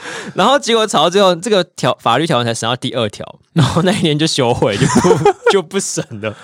[0.34, 6.34] 然后结果吵到最后，这个条法律条文才审到第二条，然后那一年就休会，就不 就不审了。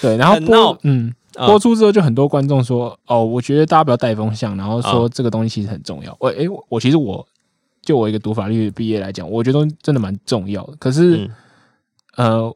[0.00, 7.26] 对，然后播闹嗯播出之后，就很多观众说：“哦，我觉得大家不要带风向，然后说这个东西其实很重要。”我哎，我其实我
[7.82, 10.74] 就我一个读法律毕业来讲，我觉得真的蛮重要的。
[10.78, 11.16] 可是。
[11.16, 11.30] 嗯
[12.16, 12.52] 呃，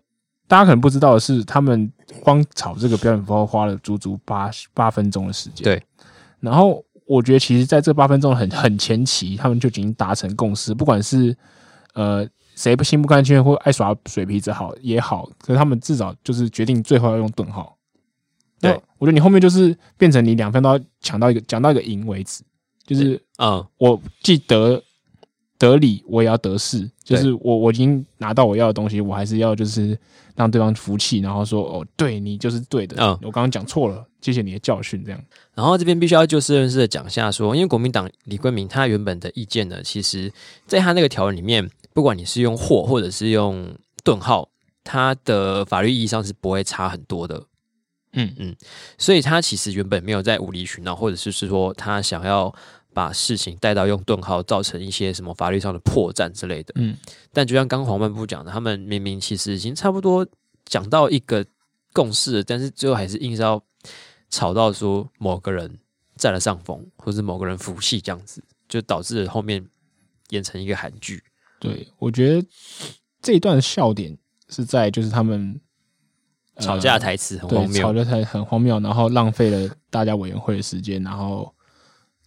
[0.48, 1.88] 大家可能不知道的是，他们
[2.24, 5.62] 光炒这个标点符号花了足足八八分钟的时间。
[5.62, 5.80] 对，
[6.40, 11.36] 然后我觉得，其实在这八分钟很很前期，他们就已经达成共识，不管是
[11.94, 17.76] 呃谁不心不甘情愿或爱耍水皮子好也好，可是他们至少就是决定最后要用顿号。
[18.60, 22.42] 对，我觉得你后面就是变成你两分都要抢到一个讲到一个赢为止，
[22.86, 24.82] 就是嗯，我记得。
[25.62, 29.96] 得理，我也要得势，就是我我已经拿到我要的东西，我还是要就是
[30.34, 35.24] 让对方服气，然后说哦，对你就是对的，嗯，我刚刚讲错了，谢谢你的教训，这样。
[35.54, 40.32] 然后这边必须要就事论事的讲一下说，因为国民党李桂明他原本的意见呢，其实
[40.66, 43.72] 在他那个条文里面，不管你是用或或者是用
[44.02, 44.48] 顿号，
[44.82, 47.44] 他的法律意义上是不会差很多的，
[48.14, 48.34] 嗯。
[48.36, 48.56] 嗯，
[48.98, 52.52] 所以他其实原本没有在无理取闹，或者是是说他想要。
[52.94, 56.72] 把事情带到用顿号，造成一些什么法律上的破绽之类的。
[56.76, 56.96] 嗯，
[57.32, 60.26] 但就像刚黄漫部讲的，他们明明其实已经差不多
[60.64, 61.44] 讲到一个
[61.92, 63.62] 共识，但是最后还是硬是要
[64.30, 65.78] 吵到说某个人
[66.16, 69.66] 占了上风，或是某个人服气这样子，就导致后面
[70.30, 71.22] 演成一个韩剧。
[71.58, 72.46] 对，我觉得
[73.20, 75.60] 这一段笑点是在就是他们。
[76.58, 81.52] 吵架台词很荒谬，吵架台很荒谬，然后浪费了大家委员会的时间，然后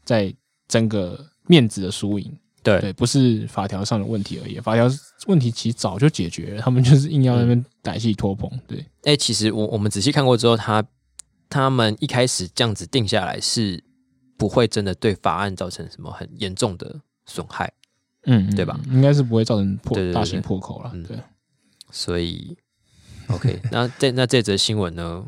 [0.04, 0.36] 再
[0.68, 2.36] 争个面子的输赢。
[2.64, 4.90] 对对，不是法条上的问题而已，法条
[5.28, 8.50] 问题其实早就解决了，他们就是硬要那边歹戏拖棚。
[8.66, 10.84] 对，哎、欸，其实我我们仔细看过之后，他
[11.48, 13.84] 他们一开始这样子定下来是
[14.36, 17.72] 不会真的对法案造成什么很严重的损害，
[18.24, 18.80] 嗯，对吧？
[18.88, 20.92] 应该是不会造成破大型破口了。
[21.08, 21.18] 对，
[21.92, 22.58] 所以。
[23.28, 25.26] OK， 那这那这则新闻呢？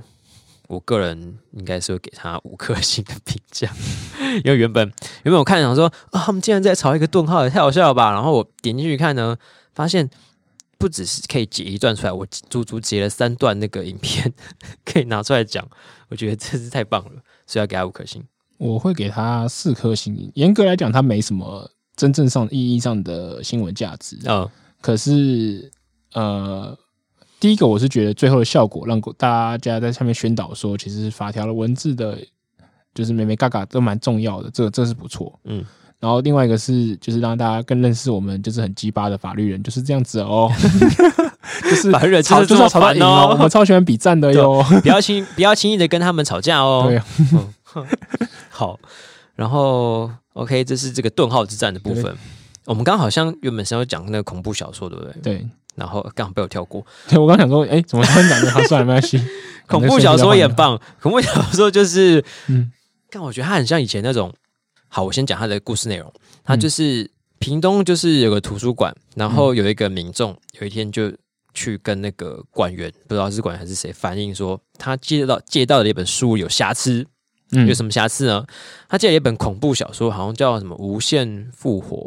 [0.68, 3.72] 我个人应该是会给他五颗星的评价，
[4.44, 4.86] 因为原本
[5.24, 8.12] 原本我看想说啊，他们竟然在炒一个顿号，也太好笑了吧！
[8.12, 9.38] 然后我点进去看呢，
[9.74, 10.10] 发现
[10.78, 14.34] 不只是可以截一段出来，我足足截了三段那个影片
[14.84, 15.66] 可以拿出来讲，
[16.10, 18.24] 我觉得真是太棒了，所以要给他五颗星。
[18.58, 24.52] 我会给他四颗星，严格来讲，它没什么真正上意义上的新闻价值啊、哦。
[24.82, 25.72] 可是
[26.14, 26.78] 呃。
[27.40, 32.18] 第一个，我是觉得最后的效果让大家在下面宣导说，其实法条的文字的，
[32.96, 35.40] 就是眉眉角角都蛮重要的，这个这是不错。
[35.44, 35.64] 嗯，
[36.00, 40.52] 然后另外一个是，就是让大家更认识我们，就是很鸡巴的法律人就是这样子哦，
[41.62, 46.86] 就是法律人吵就是吵到赢哦，我们超喜欢比赞的哟，不要轻不要轻易的跟他们吵架哦。
[46.90, 47.86] 对、啊嗯，
[48.50, 48.80] 好，
[49.36, 52.16] 然后 OK，这是这个顿号之战的部分。
[52.66, 55.14] 我们刚好像原本是要讲那个恐怖小说，对不对？
[55.22, 55.48] 对。
[55.78, 56.86] 然后刚好被我跳过。
[57.08, 58.52] 对，我刚想说，哎，怎么突然讲的？
[58.52, 59.22] 好，算了，没关系。
[59.68, 60.78] 恐怖小说也很棒。
[61.02, 62.72] 恐怖小说就是，嗯，
[63.10, 64.34] 但我觉得它很像以前那种。
[64.90, 66.12] 好，我先讲它的故事内容。
[66.44, 67.10] 它就是
[67.40, 71.12] 屏东，就是有个图书馆，然后有一个民众有一天就
[71.54, 77.06] 去跟那个馆员，不知道是馆员还是谁，反映说他借到借到的一本书有瑕疵。
[77.52, 78.46] 嗯，有什么瑕疵呢？
[78.88, 81.98] 他借了一本恐怖小说，好像叫什么《无限复活》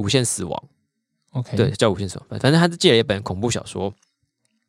[0.02, 0.62] 《无限死亡》。
[1.32, 2.24] OK，对，叫无限手。
[2.28, 3.92] 反正他是借了一本恐怖小说，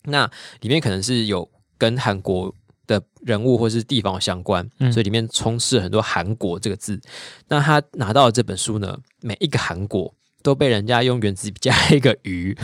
[0.03, 0.29] 那
[0.61, 2.53] 里面可能是有跟韩国
[2.87, 6.99] 的人物或是地方相关，嗯，所以里面充斥很多“韩国”这个字。
[7.47, 12.57] 那他拿到的这本书呢，每一个韩国都被人家用原子笔加一个鱼，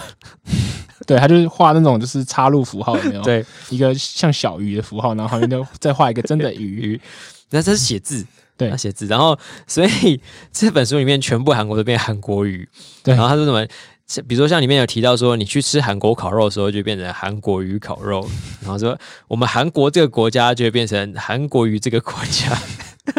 [1.08, 3.22] 对，他就是画那种就是插入符号，有没有？
[3.24, 7.02] 对，一个像小鱼的符号，然后旁边就再画一个真的鱼，鱼，
[7.50, 8.26] 那这是写字。
[8.60, 12.67] 对，他写字，然后所以这本书里面全部韩国都变韩国语。
[13.02, 13.65] 对，然后他说什么？
[14.28, 18.28] 比如说像里面有提到说，你去吃韩国烤肉的时候，就变成韩国鱼烤肉。
[18.62, 22.58] 然后说我们韩国这个国家就会变成韩国鱼这个国家，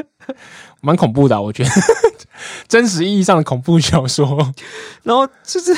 [0.82, 1.70] 蛮恐怖的啊，我觉得
[2.68, 4.52] 真实意义上的恐怖小说。
[5.04, 5.74] 然后就是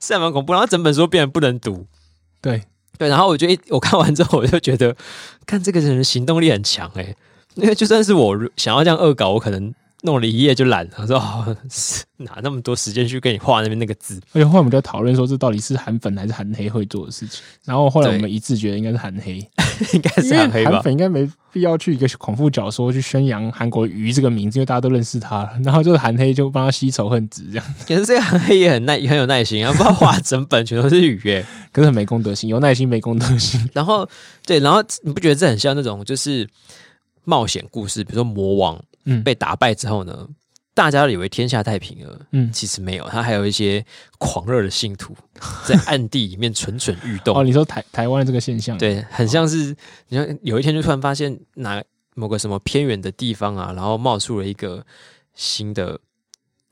[0.00, 1.86] 是还蛮恐怖，然后整本书变得不能读。
[2.40, 2.62] 对
[2.96, 4.96] 对，然后我觉得我看完之后，我就觉得
[5.44, 7.14] 看这个人的行动力很强哎。
[7.54, 10.92] 因为就算是我想要这样恶搞，我可能弄了一夜就懒了。
[10.98, 11.56] 我说哦，
[12.18, 14.20] 哪那么多时间去给你画那边那个字？
[14.32, 17.42] 而且后来我们就讨论说，这到底是韩粉还是韩黑会做的事情。
[17.64, 19.36] 然后后来我们一致觉得应该是韩黑，
[19.92, 20.72] 应该是韩黑吧？
[20.72, 25.50] 韩粉应该没必要去一个恐怖小说去宣扬韩国鱼这个名字，因为大家都认识他。
[25.64, 27.74] 然后就是韩黑就帮他吸仇恨值这样。
[27.86, 33.68] 可是这个韩黑也很耐，很有耐心啊，不知道画整本全都是鱼耶， 可是很没公德心，有耐心没公德心。
[33.74, 34.08] 然后
[34.46, 36.48] 对，然后你不觉得这很像那种就是？
[37.24, 38.82] 冒险故事，比如说魔王
[39.24, 40.34] 被打败之后呢，嗯、
[40.74, 43.84] 大家都以为天下太平了，嗯，其实没有，他还有一些
[44.18, 45.16] 狂热的信徒
[45.66, 47.36] 在暗地里面蠢蠢欲动。
[47.36, 49.74] 哦，你说台台湾的这个现象，对，很像是
[50.08, 51.82] 你看有一天就突然发现哪
[52.14, 54.84] 某个什么偏远的地方啊，然后冒出了一个
[55.34, 55.98] 新的，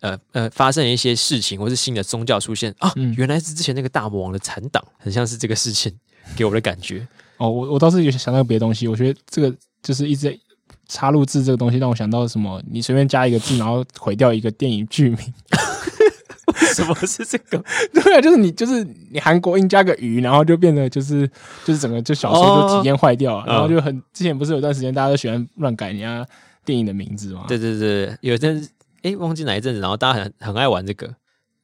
[0.00, 5.96] 呃呃，发生了一些事情，或是新的宗教出现啊，嗯、原来是之前那个大魔王的残党，很像是这个事情
[6.36, 7.06] 给我的感觉。
[7.38, 10.38] 哦，我我倒是有想到别的东西，我觉得这个就是一直在
[10.86, 12.62] 插入字这个东西，让我想到什么？
[12.70, 15.18] 你随便加一个字，然后毁掉一个电影剧名。
[16.74, 17.62] 什么是这个？
[17.92, 21.28] 对啊，就是你就是你韩国音加个鱼，然后就变得就是
[21.64, 26.26] 就是整个就小说就体验坏掉了，哦，然后就很之前不是有段时间大家都喜欢乱改人家
[26.64, 27.44] 电影的名字吗？
[27.48, 28.70] 对对对，有一阵子
[29.02, 31.14] 哎，忘记哪一阵子，然后大家很很爱玩这个，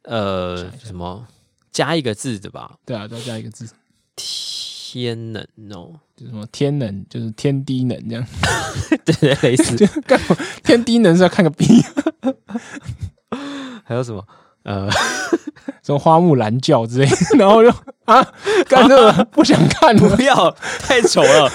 [0.02, 1.26] 呃，什么
[1.72, 2.72] 加一个字的吧？
[2.84, 3.68] 对啊，都要加一个字。
[5.02, 8.24] 天能哦，就什么天能，就是天低能这样，
[9.04, 9.76] 对 对，类似。
[10.62, 11.66] 天低能是要看个逼。
[13.82, 14.24] 还有什么？
[14.62, 14.88] 呃，
[15.82, 17.68] 什么花木兰教之类，然后就
[18.04, 18.22] 啊，
[18.68, 21.50] 干这个不想看，不要，太丑了。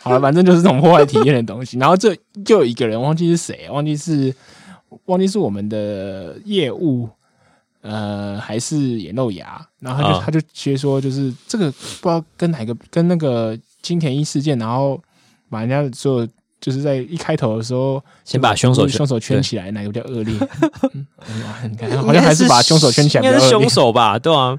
[0.00, 1.76] 好了，反正就是这种破坏体验的东西。
[1.78, 4.34] 然后这就有一个人，忘记是谁，忘记是
[5.04, 7.06] 忘记是我们的业务，
[7.82, 15.00] 呃，还是眼漏牙，然后他就、哦、他就接说，就是这个不知道跟哪个跟那个金田一事件，然后
[15.50, 16.26] 把人家做
[16.60, 20.32] 就是在一开头的时候，先把凶手凶手圈起来，哪个比较恶劣？
[21.68, 24.16] 你 看，好像还是把凶手圈起来，应该是凶手吧？
[24.18, 24.56] 对啊，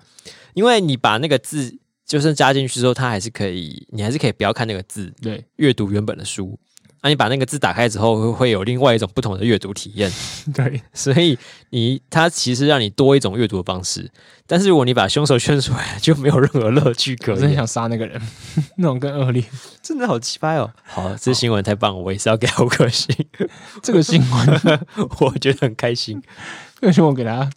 [0.54, 6.60] 因为你把那个字就是加进去之后，他还是可以，你还是可以不要看那个字，对，阅读原本的书。
[7.04, 10.10] 那、啊、你把那个字打开之后，会会有另外一种不同的阅读体验。
[10.56, 11.38] 对，所以
[11.72, 14.10] 你它其实让你多一种阅读的方式。
[14.48, 17.36] 但是如果你把凶手圈出来，就没有任何乐趣可言。
[17.36, 18.22] 我真想杀那个人，
[18.78, 19.44] 那种更恶劣，
[19.82, 20.72] 真的好奇葩哦。
[20.86, 23.14] 好，这新闻太棒了，我也是要给五颗星。
[23.84, 24.62] 这个新闻
[25.20, 26.24] 我觉得很开心。
[26.80, 27.50] 这个新闻我给他，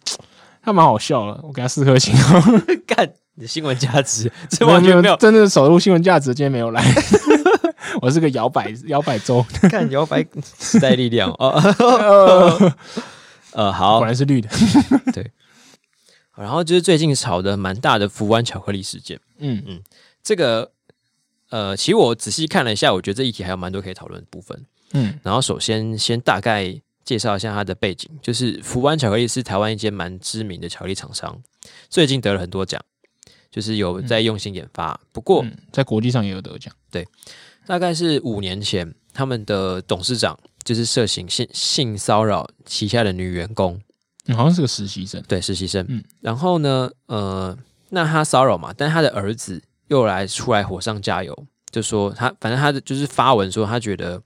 [0.61, 2.13] 他蛮好笑了，我给他四颗星。
[2.85, 6.83] 干，你的新闻价值，这完全没有，真的守住新闻价值，今天没有来。
[8.01, 10.25] 我是个摇摆摇摆州， 看摇摆
[10.59, 11.61] 时代力量哦。
[13.53, 14.49] 呃，好，果然是绿的。
[15.13, 15.31] 对，
[16.35, 19.19] 然后就是最近炒的蛮大的福湾巧克力事件。
[19.39, 19.81] 嗯嗯，
[20.21, 20.71] 这个
[21.49, 24.65] 呃，其实我仔细看了一下，我觉得这议题还有蛮多可以讨论的部分。
[24.93, 31.41] 嗯，然后首先先大概介绍一下它的背景，就是福湾巧克力是台湾一间蛮知名的巧克力厂商，
[31.89, 32.79] 最近得了很多奖，
[33.49, 34.91] 就是有在用心研发。
[34.91, 36.71] 嗯、不过、嗯、在国际上也有得奖。
[36.91, 37.07] 对。
[37.67, 43.77] 大概是五年前，他们的董事长就是涉嫌性性骚扰旗下的女员工，
[44.29, 45.85] 好像是个实习生，对，实习生。
[45.89, 47.55] 嗯，然后呢，呃，
[47.89, 54.21] 那他骚扰嘛，但他的儿子又来出来火上加油，就说他反正他的就是发文说他觉得，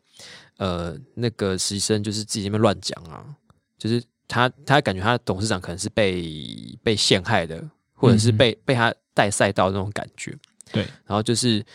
[0.58, 3.26] 呃，那个实习生就是自己那边乱讲啊，
[3.80, 7.60] 就是他他感觉他的董事长可能是被被陷害的，
[7.96, 10.38] 或者是被、嗯、被他带赛道那种感觉。
[10.72, 11.66] 对，然后就是。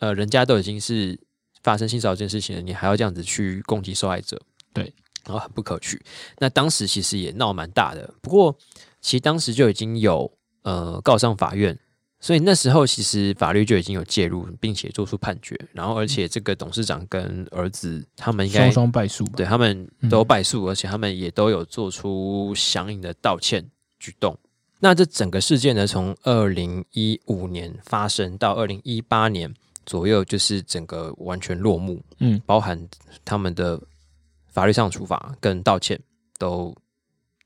[0.00, 1.18] 呃，人家都已经是
[1.62, 4.40] 发生性骚扰这件事情了，你还要这样子去攻击受害者，
[4.72, 4.92] 对，
[5.26, 6.00] 然后很不可取。
[6.38, 8.56] 那当时其实也闹蛮大的，不过
[9.02, 10.32] 其实当时就已经有
[10.62, 11.78] 呃告上法院，
[12.18, 15.54] 所以那时候其实法律就已经有介入，并且做出判决。
[15.74, 23.62] 然后而且这个董事长跟儿子他们应该双双败诉，对，他们都败诉，而且他们也都有做出相应的道歉
[23.98, 24.34] 举动。
[24.78, 29.54] 那这整个事件呢，从二零一五年发生到二零一八年。
[29.90, 32.80] 左右就是整个完全落幕，嗯，包含
[33.24, 33.76] 他们的
[34.46, 35.98] 法律上处罚跟道歉
[36.38, 36.72] 都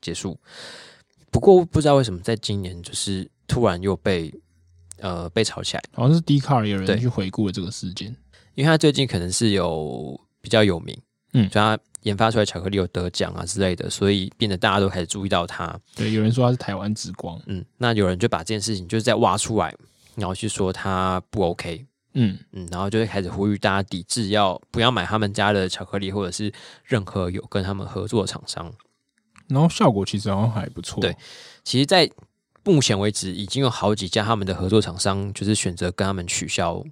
[0.02, 0.38] 结束。
[1.30, 4.30] 不过不知道为什么在今年就是突然又被
[4.98, 8.14] 呃被炒起来，好像是 Dcard 有人去回顾了这个事件，
[8.56, 10.94] 因为他最近可能是有比较有名，
[11.32, 15.80] 嗯，就他研发出来巧克力有得奖啊之类的，所以变得大家都开始注意到他。
[15.96, 19.74] 对，有人说他是台湾之光，嗯，那有人就把这件事情就是在挖出来，
[20.14, 21.82] 然后去说他不 OK。
[22.14, 26.52] 嗯嗯，然后就会开始呼吁大家抵制，要不要买他们家的巧克力，或者是
[26.84, 28.72] 任何有跟他们合作的厂商。
[29.48, 31.00] 然后效果其实好像还不错。
[31.00, 31.16] 对，
[31.64, 32.10] 其实，在
[32.62, 36.82] 目前为止，已经有好几家他们的合作厂商，就是选择跟他们取消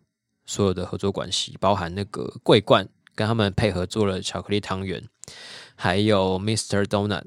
[0.44, 5.02] 所有的合作关系，包含那个桂冠跟他们配合做了巧克力汤圆，
[5.76, 7.24] 还有 Mister Donut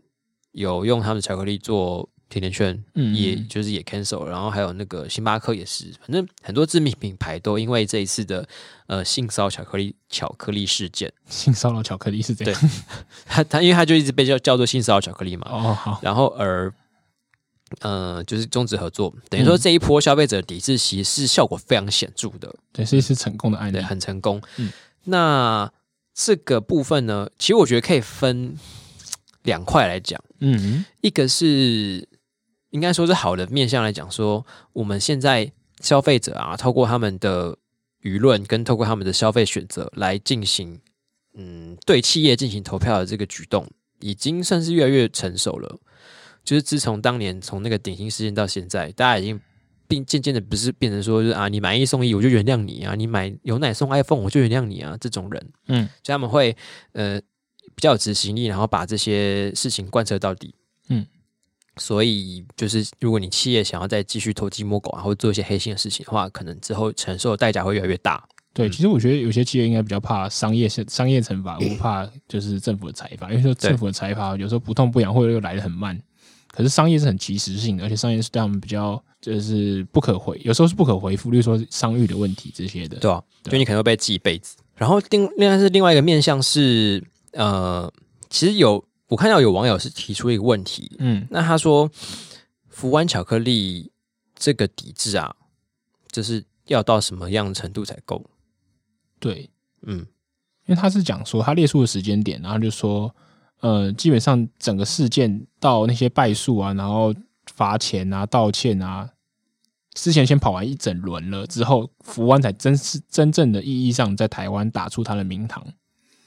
[0.51, 2.09] 有用他们的巧克力做。
[2.35, 8.45] 甜甜圈，嗯，也就是也 cancel，然后还有那个星巴克也是，反正很多知名品牌都因为这一次的
[8.87, 12.69] 呃性骚扰巧克力巧克力事件， 性骚扰巧克力是这样， 对，
[13.25, 16.73] 他他因为他就一直被叫叫做性骚扰巧克力嘛，哦好，然后而
[17.79, 24.41] 呃就是终止合作，等于说这一波消费者抵制其实是效果非常显著的，对，是一次成功的案例，很成功。
[24.57, 24.69] 嗯，
[25.05, 25.71] 那
[26.13, 28.57] 这个部分呢，其实我觉得可以分
[29.43, 32.05] 两块来讲，嗯，一个是。
[32.71, 37.57] 应该说是好的面向来讲，说我们现在消费者啊，透过他们的
[38.01, 40.79] 舆论跟透过他们的消费选择来进行，
[41.35, 43.67] 嗯，对企业进行投票的这个举动，
[43.99, 45.77] 已经算是越来越成熟了。
[46.43, 49.39] 就是自从当年从那个顶薪事件到现在，大家已经
[49.87, 56.55] 并渐渐的不是变成说，就是啊，你买一送一我就原谅你啊，你买有奶送 iPhone 我就原谅你啊，这种人，嗯，所以他们会
[56.91, 57.19] 呃
[57.73, 60.53] 比较有执行力，然后把这些事情贯彻到底，
[60.89, 61.05] 嗯。
[61.77, 68.23] 所以，就是如果你企业想要再继续偷鸡摸狗啊，或者做一些黑心的事情的话，可能之后承受的代价会越来越大。
[68.53, 73.29] 对，其实我觉得有些企业应该比较怕商业商业惩罚，不怕就是政府的裁罚。
[73.29, 76.01] 因为说政府的裁罚有时候不痛不痒，或者又来的很慢。
[76.47, 82.95] 可是商业是很及时性的，而且商业是对他们比较就是不可回，有时候是不可回复，例如说商誉的问题这些的。
[82.99, 84.55] 对啊，就你可能会被记一辈子。
[84.77, 87.03] 然后另另外是另外一个面向是，
[87.33, 87.91] 呃，
[88.29, 88.81] 其实有。
[89.07, 91.89] 我看到有网友是提出一个问题，嗯，那他说
[92.67, 93.91] 福湾巧克力
[94.33, 95.35] 这个抵制啊，
[96.11, 98.23] 就是要到什么样的程度才够？
[99.19, 99.49] 对，
[99.83, 99.99] 嗯，
[100.65, 103.15] 因为他是讲说他列出的时间点，然后就说，
[103.59, 107.13] 呃，基本上整个事件到那些败诉啊，然后
[107.53, 109.11] 罚钱啊、道歉啊，
[109.93, 115.63] 之前先跑完一整轮了之后，福湾才真是真正的意义上在台湾打出他的名堂。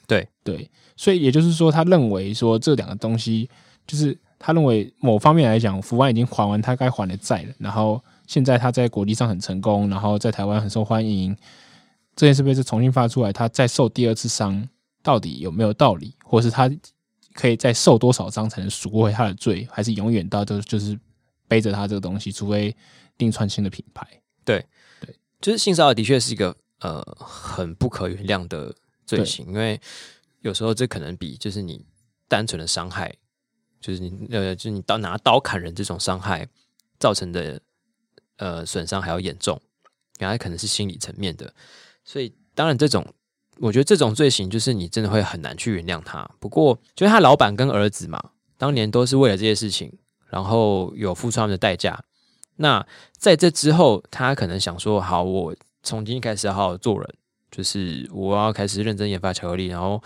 [0.09, 3.47] 对对，所以也就是说，他认为说这两个东西，
[3.85, 11.37] 就是他认为某方面来讲，福安已经还完他该还的债了，然后现在他在国际上很成功，然后在台湾很受欢迎，
[12.15, 14.67] 这件事被是重新发出来，他再受第二次伤，
[15.03, 16.67] 到底有没有道理，或是他
[17.35, 20.99] 可以再受多少伤才能赎回他的罪，还是永远到都就是
[21.47, 22.75] 背着他这个东西，除非
[23.19, 24.07] 另创新的品牌？
[24.43, 24.65] 对
[24.99, 28.73] 对，就是性骚扰的确是一个呃很不可原谅的。
[29.09, 29.79] 罪行，因为
[30.41, 31.83] 有时候这可能比就是你
[32.27, 33.15] 单纯的伤害，
[33.81, 36.47] 就是你呃，就是你刀拿刀砍人这种伤害
[36.99, 37.59] 造成的
[38.37, 39.59] 呃损伤还要严重，
[40.19, 41.51] 然后可能是心理层面的。
[42.05, 43.03] 所以当然这种，
[43.57, 46.29] 我觉得这种罪行就是你真的会很难去原谅他。
[46.39, 49.97] 不过就是他老板跟儿子嘛，当年都是为了这些事情，
[50.27, 52.03] 然后有付出他们的代价。
[52.57, 52.85] 那
[53.17, 57.15] 在这之后，他可能想说：好，我从今天开始要好好做人。
[57.51, 60.01] 就是我要开始认真研发巧克力，然后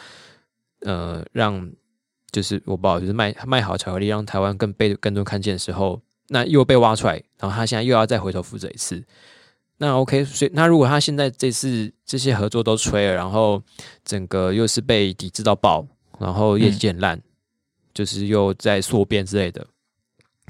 [0.81, 1.71] 呃，让
[2.31, 9.03] 就是我不好，就是卖卖好巧克力，让台湾更被更多看见的时候，那又被挖出来，然后他现在又要再回头负责一次。
[9.77, 13.61] 那 OK，所以那如果他现在这次这些合作都吹了，然后
[14.05, 15.85] 整个又是被抵制到爆，
[16.19, 17.23] 然后业绩很烂，嗯、
[17.93, 19.67] 就是又在缩编之类的，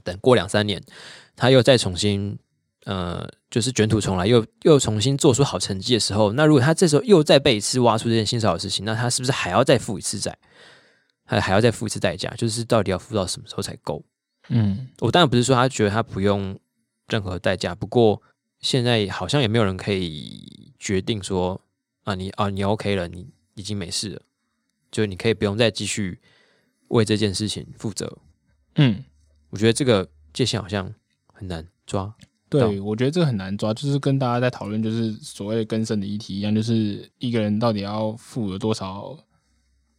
[0.03, 0.81] 等过两三年，
[1.35, 2.37] 他又再重新。
[2.85, 10.37] 呃，就是卷土重来，又又重新做出好成绩的时候，那如果他这时候又再被一次挖出这件性骚扰的事情，那他是不是还要再付一次债？
[11.25, 12.29] 还还要再付一次代价？
[12.35, 14.03] 就是到底要付到什么时候才够？
[14.49, 16.59] 嗯，我当然不是说他觉得他不用
[17.07, 18.21] 任何代价，不过
[18.59, 21.61] 现在好像也没有人可以决定说
[22.03, 24.21] 啊，你啊你 OK 了，你已经没事了，
[24.91, 26.19] 就你可以不用再继续
[26.89, 28.17] 为这件事情负责。
[28.75, 29.05] 嗯，
[29.49, 30.93] 我觉得这个界限好像
[31.33, 32.13] 很难抓。
[32.59, 39.17] 对，我觉得这个很难抓，就是跟大家在讨论，就是所谓的更生的议题一样，就是一个人到底要付了多少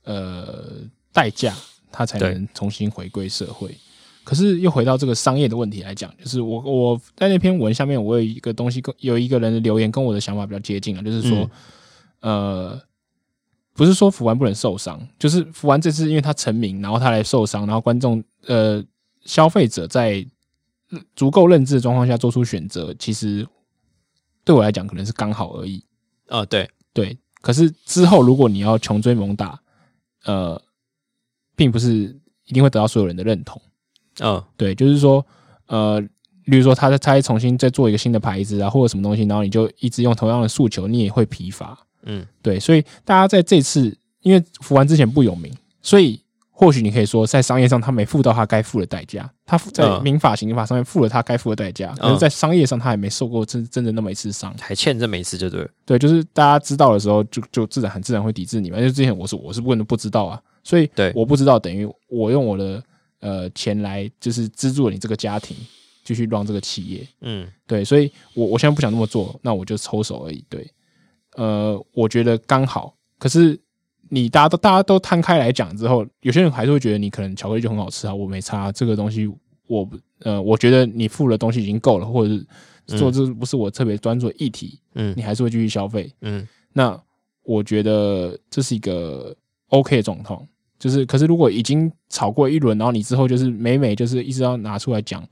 [0.04, 0.82] 呃
[1.12, 1.54] 代价，
[1.90, 3.76] 他才能重新回归社会。
[4.22, 11.50] 可是又回到这个商业的问题来讲，就是我我在那篇文下面，我有一个东西跟有一个人的留言跟我的想法比较接近啊，就是说，
[12.20, 12.34] 嗯、
[12.70, 12.82] 呃，
[13.74, 18.84] 不是说福完不能受伤，就是福完这次因为他成名，然后他来受伤，然后观众呃
[19.24, 20.26] 消费者在。
[21.14, 23.46] 足够认知的状况下做出选择，其实
[24.44, 25.84] 对我来讲可能是刚好而已。
[26.28, 27.16] 啊、哦，对对。
[27.40, 29.60] 可是之后如果你要穷追猛打，
[30.24, 30.60] 呃，
[31.54, 33.60] 并不是一定会得到所有人的认同。
[34.20, 35.24] 嗯、哦，对，就是说，
[35.66, 36.00] 呃，
[36.46, 41.78] 例如说他他重新再做一个新的牌子啊，或者什么东西，然后你就一直用同样的诉求，你也会疲乏。
[42.04, 42.58] 嗯，对。
[42.58, 46.20] 所以大家在这次，因为福丸之前不有名，所以。
[46.56, 55.68] 或许你可以说，在商业上他没付到他该付的代价，他在民法、刑法上面付了他该付的代价，但是在商业上他还没受过真真的那么一次伤，还欠这么一次，就对。
[55.84, 58.78] 对，就是大家知道的时候，就就自然很自然会抵制你嘛。
[58.78, 62.80] 因为之前我是我是不能不知道啊，所以对我不知道等于我用我的
[63.18, 65.56] 呃钱来就是资助了你这个家庭
[66.04, 70.44] 继续让这个企业，嗯，对，所以我我现在不想那么做，那我就抽手而已。
[70.48, 70.70] 对，
[71.34, 73.60] 呃，我觉得刚好，可是。
[74.14, 79.36] 你大家都大家都摊开来讲之后，有些人还是会觉得你可能巧克力就很好吃啊，我没差这个东西我，
[79.66, 79.90] 我
[80.20, 86.96] 呃，我觉得你付的东西已经够了，或者是做这不是我特别专注的议题，嗯，你还是会继续消费，嗯，那
[87.42, 89.34] 我觉得这是一个
[89.68, 90.46] OK 的状况，
[90.78, 95.26] 就是可是如果已经炒过一轮，然后你之后就是每每就是一直要拿出来讲，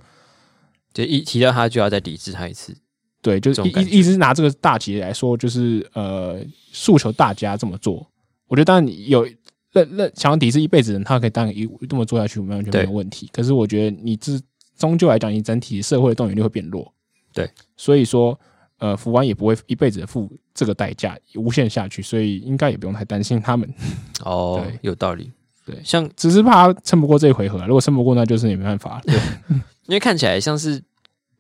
[0.93, 2.77] 就一提到他就要再抵制他一次，
[3.21, 8.07] 对，就是一一一直拿这个大节来说，就是呃诉求大家这么做。
[8.53, 9.27] 我觉得当然有
[9.73, 13.27] 认认想要抵制一辈子的人，他可以当然一这么做下去，完全没有问题。
[13.33, 14.39] 可是我觉得你这
[14.77, 16.93] 终究来讲，你整体社会的动员力会变弱。
[17.33, 18.39] 对，所以说
[18.77, 23.67] 呃，福湾也不会一辈子的付这个代价无限下去，所以应该也不用太担心他们。
[24.23, 25.33] 哦，对，有道理。
[25.65, 29.01] 对，像只是怕他撑不过这一回合，如果撑不过，那就是也没办法。
[29.07, 29.15] 对，
[29.89, 30.83] 因为看起来像是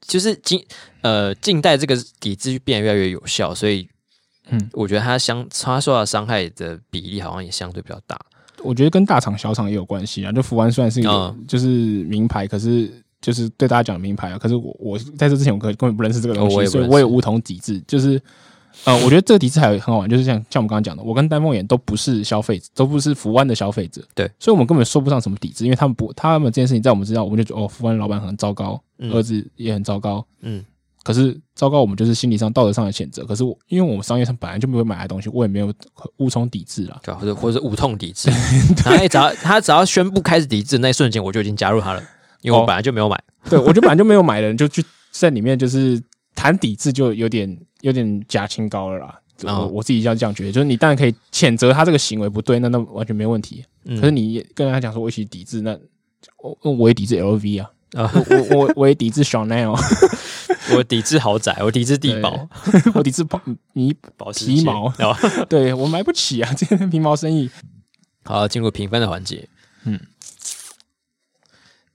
[0.01, 0.65] 就是近
[1.03, 3.87] 呃近代这个抵制变得越来越有效，所以。
[4.51, 8.19] 嗯，我觉得他相他受到伤害的比例好像也相对比较大。
[8.63, 10.31] 我觉得跟大厂小厂也有关系啊。
[10.31, 11.67] 就福安虽然是一个就是
[12.05, 14.39] 名牌，可是就是对大家讲名牌啊。
[14.39, 17.81] 可是我我在这之前我根本不认识这个东西，所以我也无从抵制。
[17.87, 18.21] 就是
[18.85, 30.65] 呃，我觉得这个抵制还很好玩，就是像像我们刚刚讲的，我跟丹凤眼都不是消费者，都不是福安的消费者，对，所以我们根本说不上什么抵制，因为他们不，他们这件事情在我们知道，我们就觉得哦，福湾老板很糟糕，儿子也很糟糕，嗯。
[31.03, 33.25] 可是糟糕，我们就是心理上、道德上的谴责。
[33.25, 35.73] 可是我，因为我们商业上本来就没有买的东西，我也没有
[36.19, 38.31] 无从抵制了，或者或者无痛抵制。
[38.77, 42.03] 他只要他只要宣布开始抵制那一瞬间，我就已经加入他了，
[42.43, 43.17] 因为我本来就没有买。
[43.17, 46.01] 哦、对，我就本来就没有买的人，就去在里面就是
[46.35, 49.19] 谈抵制，就有点有点假清高了啦。
[49.45, 53.65] 我我自己要这样觉得，就是你当然可以谴责他这个行为不对，那那完全没问题。
[53.87, 55.77] 嗯、可是你跟他讲说我一起抵制，那
[56.39, 57.69] 我我也抵制 LV 啊。
[57.95, 59.77] 啊，我我我也抵制 Chanel，
[60.75, 62.49] 我抵制豪宅，我抵制地堡，
[62.95, 63.41] 我抵制保
[63.73, 64.93] 你保皮毛，
[65.49, 67.51] 对我买不起啊，这个皮毛生意。
[68.25, 69.49] 好，进入评分的环节。
[69.85, 69.99] 嗯，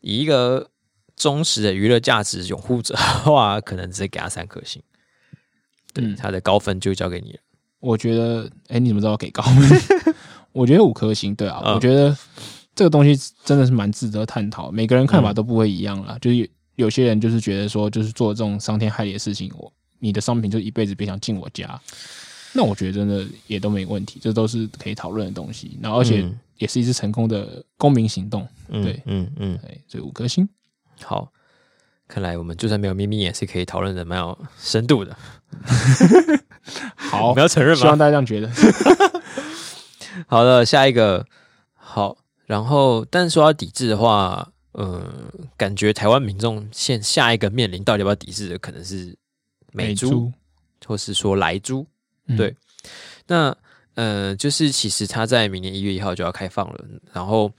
[0.02, 0.70] 以一个
[1.16, 4.82] 忠实的娱乐价值拥护者的话，可能直接给他三颗星。
[5.94, 7.40] 对，他的高分就交给你了。
[7.80, 10.16] 我觉得，哎、欸，你怎么知道给高分？
[10.52, 11.34] 我觉得五颗星。
[11.34, 12.16] 对啊，我觉得。
[12.76, 16.14] 这个东西真的是蛮值得探讨，每个人看法都不会一样啦。
[16.14, 16.48] 嗯、就是
[16.78, 21.80] 有些人就是觉得说，就是做这种伤天害理的事情，我你的商品就一辈子别想进我家。
[22.54, 25.78] 那我觉得真的也都没问题，这都是可以讨论的东西。
[25.82, 28.48] 然后而且也是一次成功的公民行动。
[28.70, 30.48] 嗯、对，嗯嗯，对，所以五颗星。
[31.04, 31.32] 好，
[32.08, 35.16] 看来我们就算没有秘密，也是可以讨论的蛮有深度的。
[36.96, 37.82] 好，你要承认吗？
[37.82, 38.50] 希望大家这样觉得。
[40.26, 41.26] 好的，下一个，
[41.74, 42.18] 好。
[42.46, 45.12] 然后，但说要抵制的话，呃，
[45.58, 49.18] 感觉台湾民众现下一个面临到底要不要抵制的，可能是
[49.74, 50.32] 美猪，
[50.86, 51.84] 或是说莱猪。
[52.28, 52.56] 嗯、对，
[53.26, 53.58] 那
[53.96, 56.86] 呃，就是其实它在明年一月一号就要开放了。
[57.12, 57.52] 然后，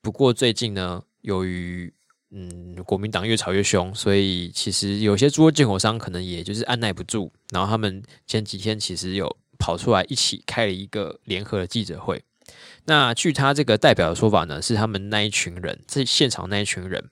[0.00, 1.92] 不过最近呢，由于
[2.30, 12.22] 嗯国民党越吵越凶，所以其实有些猪肉进口商可能也就是按捺不住，然后他们前几天其实有跑出来一起开了一个联合的记者会。
[12.86, 17.04] 那据他这个代表的说法呢，是他们那一群人，在现场那一群人，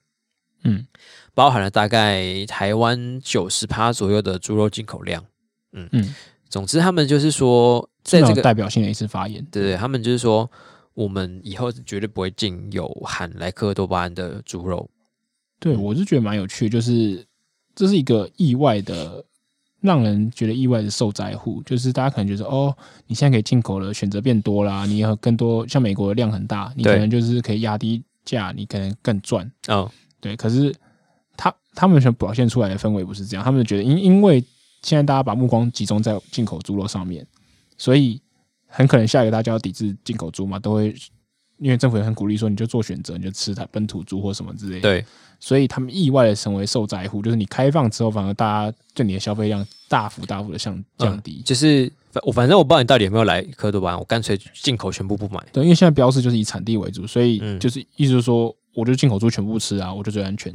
[0.62, 0.86] 嗯，
[1.34, 5.24] 包含了大概台湾九十趴左右的猪肉进口量，
[5.72, 6.14] 嗯嗯，
[6.48, 10.50] 总之他们就是说，在这个代表性的一次发言，对对，他们就是说，
[10.94, 14.88] 我们以后是绝对不会进有含莱克多巴胺的猪肉。
[15.58, 17.26] 对，我是觉得蛮有趣，就是
[17.74, 19.24] 这是一个意外的。
[19.84, 22.74] 让人觉得意外的受灾户，就是大家可能觉得哦，
[23.06, 29.48] 你现在可以进口了，选择变多啦，你有更多像美国的量很大，你可能就是可以压低价，你可能更赚。
[29.68, 29.86] 嗯，
[30.20, 30.34] 对。
[30.36, 30.74] 可是
[31.36, 34.42] 他他们想表现出来的氛围不是这样，他们觉得因因为
[34.80, 37.26] 现在大家把目光集中在进口猪肉上面，
[37.76, 38.18] 所以
[38.66, 40.94] 很可能下一个大家要抵制进口猪嘛，都会
[41.64, 44.82] 因为政府也很鼓励说，你就做选择，你就吃它本土猪或什么之类的。
[44.82, 45.04] 对。
[45.40, 51.36] 所以他们意外的成为受灾户，就是你开放之后，反而大家对你的消费量大幅大幅的降降低。
[51.38, 51.90] 嗯、就是
[52.22, 55.42] 我反正我不知道你到底有没有来科多巴胺，我干脆进口全部不买。
[55.52, 60.54] 对，因为现在标示就是以产地为主，所以就是意思就是说，我就进口猪全部吃啊，我就最安全。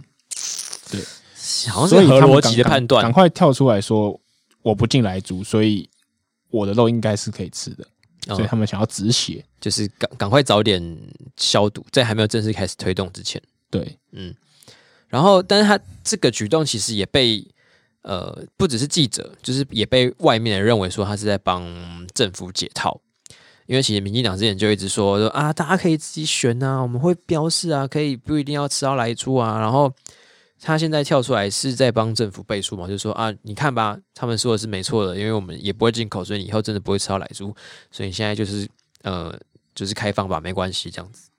[0.91, 1.01] 对，
[1.69, 3.03] 好像是合逻辑的判断。
[3.03, 4.19] 赶快跳出来说，
[4.61, 5.87] 我不进来猪，所以
[6.49, 7.85] 我的肉应该是可以吃的。
[8.35, 10.81] 所以他们想要止血，就是赶赶快早点
[11.37, 13.41] 消毒，在还没有正式开始推动之前。
[13.69, 14.33] 对，嗯。
[15.07, 17.43] 然后，但是他这个举动其实也被
[18.03, 21.65] 呃，不只是记者，就是也被外面的人认为说他是在帮
[22.13, 23.01] 政府解套，
[23.65, 29.59] 因为其实民进党之前就一直说说啊，大家可以自己选啊，我们会标示啊，可以不一定要吃到来猪啊。
[29.59, 29.91] 然后
[30.61, 37.55] 他现在跳出来是在帮政府背书嘛，就是说啊，你看吧，他们说的是没错的，因为我们也不会进口，所以你以后真的不会吃到莱猪，
[37.91, 38.67] 所以现在就是
[39.03, 39.37] 呃，
[39.73, 41.29] 就是开放吧，没关系这样子。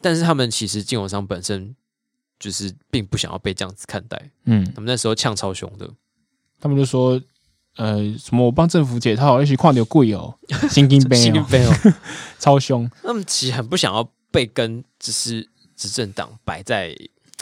[0.00, 1.74] 但是他们其实进口商本身。
[2.40, 5.88] 就是并不想要被这样子看待，嗯，他们那时候呛超凶的，
[6.58, 7.22] 他们就说，
[7.76, 10.36] 呃，什么我帮政府解套，一起跨牛贵哦，
[10.68, 11.30] 新金杯
[11.64, 11.72] 哦，
[12.40, 12.90] 超凶。
[13.00, 16.92] 他们其实很不想要被跟只是执政党摆在，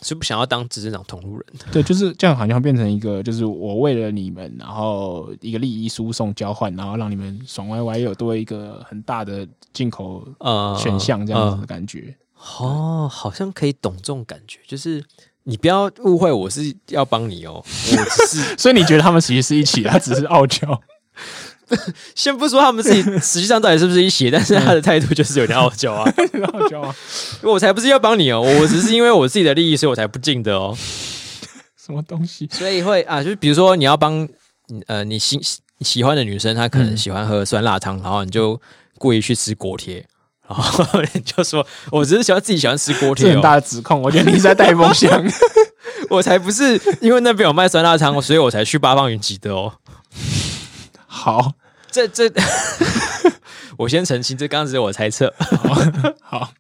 [0.03, 1.47] 是不想要当执政党同路人。
[1.73, 12.01] 对，就是这样，好像变成一个，就是我为了你们，然后一个利益输送交换，然后让你们爽歪歪，又有多一个很大的进口呃选项这样子的感觉。
[12.01, 15.05] 呃呃哦，好像可以懂这种感觉，就是
[15.43, 20.81] 你不要误会，我是要帮你哦，我只是， 所以你觉得他们其实是一起，他只是傲娇。
[22.15, 26.13] 先不说他们自己实际上到底是不是一起， 但是他的态度就是有点傲娇啊，
[26.53, 26.95] 傲娇啊！
[27.43, 30.77] 我才不是要帮你哦，我只是因为我自己的利益，所以我才不进的哦。
[31.77, 32.49] 什么东西？
[32.53, 34.29] 所以会啊，就是比如说你要帮
[34.87, 35.41] 呃你喜
[35.81, 38.61] 喜欢的女生，她可能喜欢喝酸辣汤，然后你就
[38.99, 40.07] 故意去吃锅贴。
[40.49, 40.85] 然后
[41.25, 44.03] 就说，我只是喜欢自己喜欢吃锅贴，很大的指控。
[44.03, 45.25] 我觉得你是在带风向，
[46.11, 49.73] 我才不是因为那边有卖酸辣汤，所以我才去八方云集的哦。
[51.07, 51.53] 好，
[51.91, 52.31] 这这，
[53.77, 55.33] 我先澄清，这刚刚只是我猜测。
[56.23, 56.53] 好，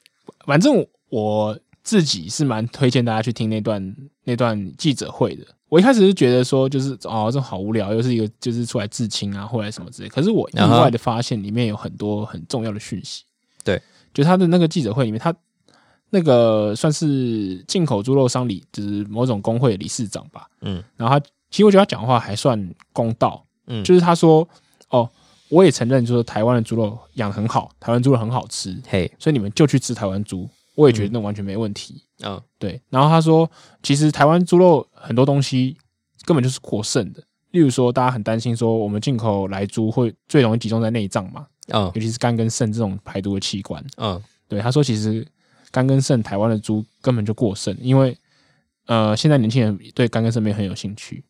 [0.44, 5.44] 反正我自己是蛮推荐大家去听那段那段记者会的。
[5.68, 10.08] 我一开始是觉得说，就是哦，这好无聊，又是一个就是出来自清啊，或者什么之类。
[10.08, 13.22] 可是我意外的发现，里面有很多很重要的讯息。
[13.62, 13.80] 对，
[14.12, 15.32] 就他的那个记者会里面，他
[16.10, 20.48] 那个算是进口猪肉商理，就是某种工会的理事长吧。
[20.62, 23.44] 嗯，然后他其实我觉得他讲话还算公道。
[23.68, 24.48] 嗯，就是他说
[24.88, 25.08] 哦，
[25.50, 28.80] 我也承认，就是台湾的猪肉养得很好，台湾猪肉很好吃。
[28.88, 30.48] 嘿，所以你们就去吃台湾猪。
[30.76, 32.02] 我也觉得那完全没问题。
[32.24, 32.80] 嗯，对。
[32.88, 33.50] 然后他说，
[33.82, 35.76] 其实台湾猪肉很多东西
[36.24, 37.22] 根本就是过剩的。
[37.50, 41.46] 例如说，大家很担心说，我们进口来猪会最容易集中在内脏嘛？
[41.72, 43.84] 嗯，尤其是肝跟肾这种排毒的器官。
[43.96, 44.60] 嗯，对。
[44.60, 45.26] 他说，其实
[45.72, 48.16] 肝跟肾台湾的猪根本就过剩，因为
[48.86, 51.24] 呃，现在年轻人对肝跟肾没有很有兴趣，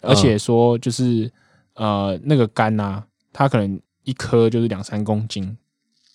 [0.00, 1.30] 而且说就是
[1.74, 3.06] 呃，那个肝呐、啊，
[3.36, 5.44] 它可能一颗就是两三公斤，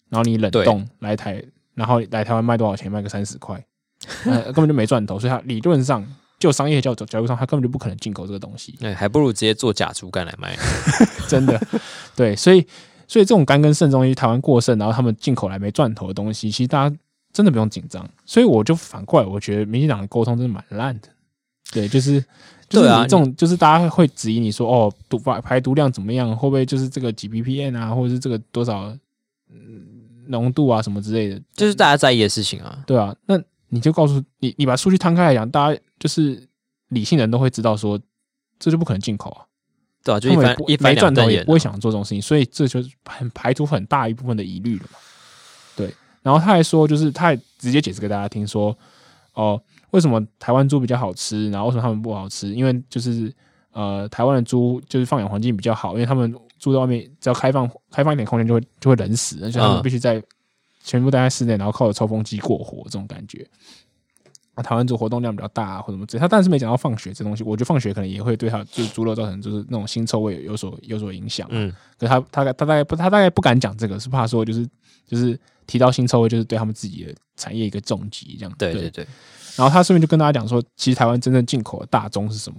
[0.09, 1.43] 然后你冷冻来台。
[1.74, 2.91] 然后来台湾卖多少钱？
[2.91, 3.65] 卖个三十块，
[4.26, 5.17] 呃，根本就没赚头。
[5.17, 6.05] 所以他理论上
[6.38, 8.76] 就商业角角度上，他根本就不可能进口这个东西。
[8.82, 10.55] 那 还不如直接做假猪肝来卖。
[11.30, 11.59] 真的，
[12.13, 12.59] 对，所以
[13.07, 16.95] 所以这种肝跟肾东西，台湾过剩，然后他们进口来没赚头的东西，其实大家
[17.32, 18.07] 真的不用紧张。
[18.26, 21.07] 所以我就反过来，我觉得民进党的沟通真的蛮烂的。
[21.72, 22.24] 对，就是
[22.72, 26.36] 就是你这种，就是大家会质疑你说，哦，毒排排毒量怎么样？
[26.36, 28.91] 会不会就是这个几 ppm 啊，或者是这个多少？
[30.28, 32.82] 浓度啊，什么之类的，就是大家在意的事情啊。
[32.88, 36.47] 对啊，那你就告诉你，你把数据摊开来讲，大家就是
[36.89, 37.99] 理性人都会知道说，
[38.57, 39.43] 这就不可能进口啊。
[40.03, 44.99] 对啊，就一般一般没赚头也不会想做这种事情，所以这就很排除很大一部分的疑虑了嘛。
[45.76, 48.78] 对，然后他还说，就是他还直接解释给大家听说，
[49.34, 49.61] 哦，
[49.92, 52.50] 为什么台湾猪比较好吃，然后为什么他们不好吃？
[52.54, 53.34] 因为就是
[53.72, 56.36] 呃，台湾的猪就是放养环境比较好，因为他们。
[56.62, 60.22] 住在外面，只要开放开放一点空间，就会就会冷死，而且他们必须在
[60.84, 63.44] 全部待在室内，然后靠着抽风机过活，这种感觉。
[64.54, 71.48] 啊，台湾猪活动量比较大，啊，或者什么之类，他但是没讲到放血这东西，我觉得放血可能也会对他就是猪肉造成就是那种腥臭味有所有所影响。
[71.50, 74.64] 嗯，可是他他他大概不他大概不敢讲这个，是怕说就是
[75.08, 75.36] 就是
[75.66, 78.54] 提到腥臭味，就是对他们自己的产业一个重击这样。
[78.56, 79.08] 对对对。
[79.56, 82.58] 然后他顺便就跟大家讲说，其实台湾真正进口的大宗是什么？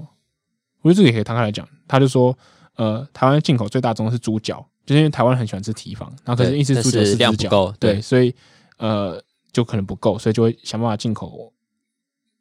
[0.83, 1.69] 我觉得这个也可以摊开来讲。
[1.87, 2.37] 他就说。
[2.77, 8.35] 呃，台湾进口最大宗是猪脚，就是因为台湾很喜欢吃蹄膀，然后可是一只猪脚是量不够，对，所以
[8.79, 9.23] 呃
[9.53, 11.53] 就可能不够，所以就会想办法进口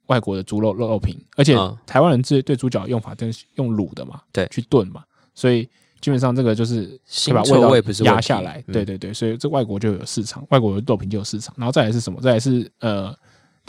[0.05, 1.53] 外国的猪肉肉肉品，而且
[1.85, 5.03] 台湾人对对猪脚用法都是用卤的嘛，对，去炖嘛，
[5.35, 5.65] 所以
[5.99, 6.97] 基本上这个就是
[7.27, 12.21] 会把味道压下来，对对对，所以这外国就有市场，外国的肉品就有市场，然后再来是什么？
[12.21, 13.13] 再来是呃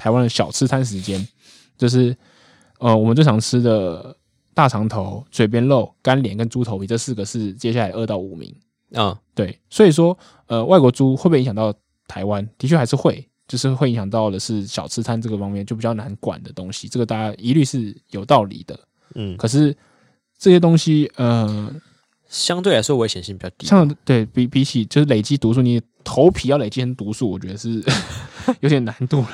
[0.02, 1.26] 台湾的小吃摊时间，
[1.78, 2.16] 就是
[2.78, 4.16] 呃我们最常吃的。
[4.54, 8.54] 大肠头、嘴边肉、干脸跟猪头皮这四个是接下来二到五名
[8.92, 10.14] 啊，对，所以说
[10.46, 11.72] 呃，外国猪会不会影响到
[12.06, 12.46] 台湾？
[12.58, 18.78] 的确还是会，就是会影响到的是小吃摊这个方面就比较难管的东西，这个大家一律是有道理的，
[19.14, 19.74] 嗯，可是
[20.38, 21.74] 这些东西呃，
[22.28, 27.82] 相对来说危险性比较低，像对比比起就是累积毒素，你头皮要累积成毒素，我觉得是
[28.60, 29.30] 有点难度了。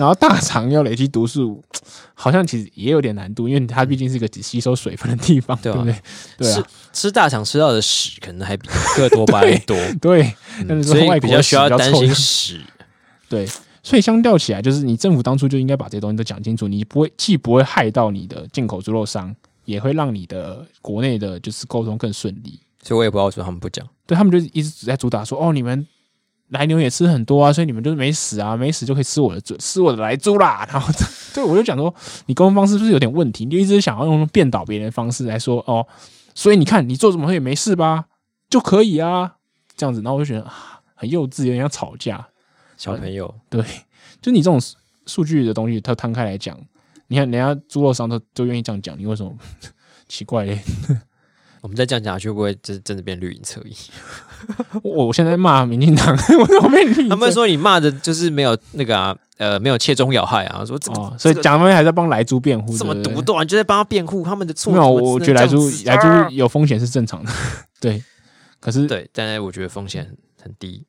[0.00, 1.62] 然后大肠要累积毒素，
[2.14, 5.94] 好像其实也有点难度，因为它毕竟是一个只吸收水分的地方，对不对？
[6.38, 6.64] 对啊，吃
[7.02, 10.34] 吃大肠吃到的屎可能还比个多巴 胺多， 对，
[10.66, 12.62] 但是外比较需要担心屎。
[13.28, 13.46] 对，
[13.82, 19.36] 所以相较起来，就是你政府当初就应该把这些东西都讲清楚，你不会既不会害到你的进口猪肉商，
[19.66, 22.58] 也会让你的国内的就是沟通更顺利。
[22.82, 25.86] 所以我也不知道为什么他们不讲，对他们就一直在主打说，哦，你们。
[26.50, 30.66] 来牛也吃很多啊，所以你们就是没死啊，没死就可以吃我的猪，吃我的来猪啦。
[30.70, 30.92] 然后，
[31.34, 31.94] 对我就讲说，
[32.26, 33.44] 你沟通方式是不是有点问题？
[33.44, 35.86] 你就一直想要用辩倒别人的方式来说哦，
[36.34, 38.06] 所以你看你做什么也没事吧，
[38.48, 39.36] 就可以啊，
[39.76, 40.02] 这样子。
[40.02, 42.26] 然后我就觉得啊，很幼稚，有点像吵架。
[42.76, 43.62] 小朋友，对，
[44.22, 44.58] 就你这种
[45.04, 46.58] 数据的东西，它摊开来讲，
[47.08, 49.30] 你看人家猪肉商都都愿意这样讲，你为什么
[50.08, 50.58] 奇怪嘞？
[51.60, 53.76] 我们再这样讲下去，会不会真真的变绿营侧翼？
[54.82, 56.06] 我我现在骂民进党，
[56.40, 57.08] 我怎么？
[57.08, 60.64] 他们说你骂的就是没有那个啊，呃，没有切中要害啊。
[60.64, 64.72] 说这个，哦、所以蒋万安还在帮莱猪辩护，这么独断，就在帮他辩护他们的错。
[64.72, 67.32] 没有，我觉得莱猪莱猪有风险是正常的，
[67.80, 68.02] 对。
[68.60, 70.06] 可是对，但是我觉得风险
[70.42, 70.84] 很低，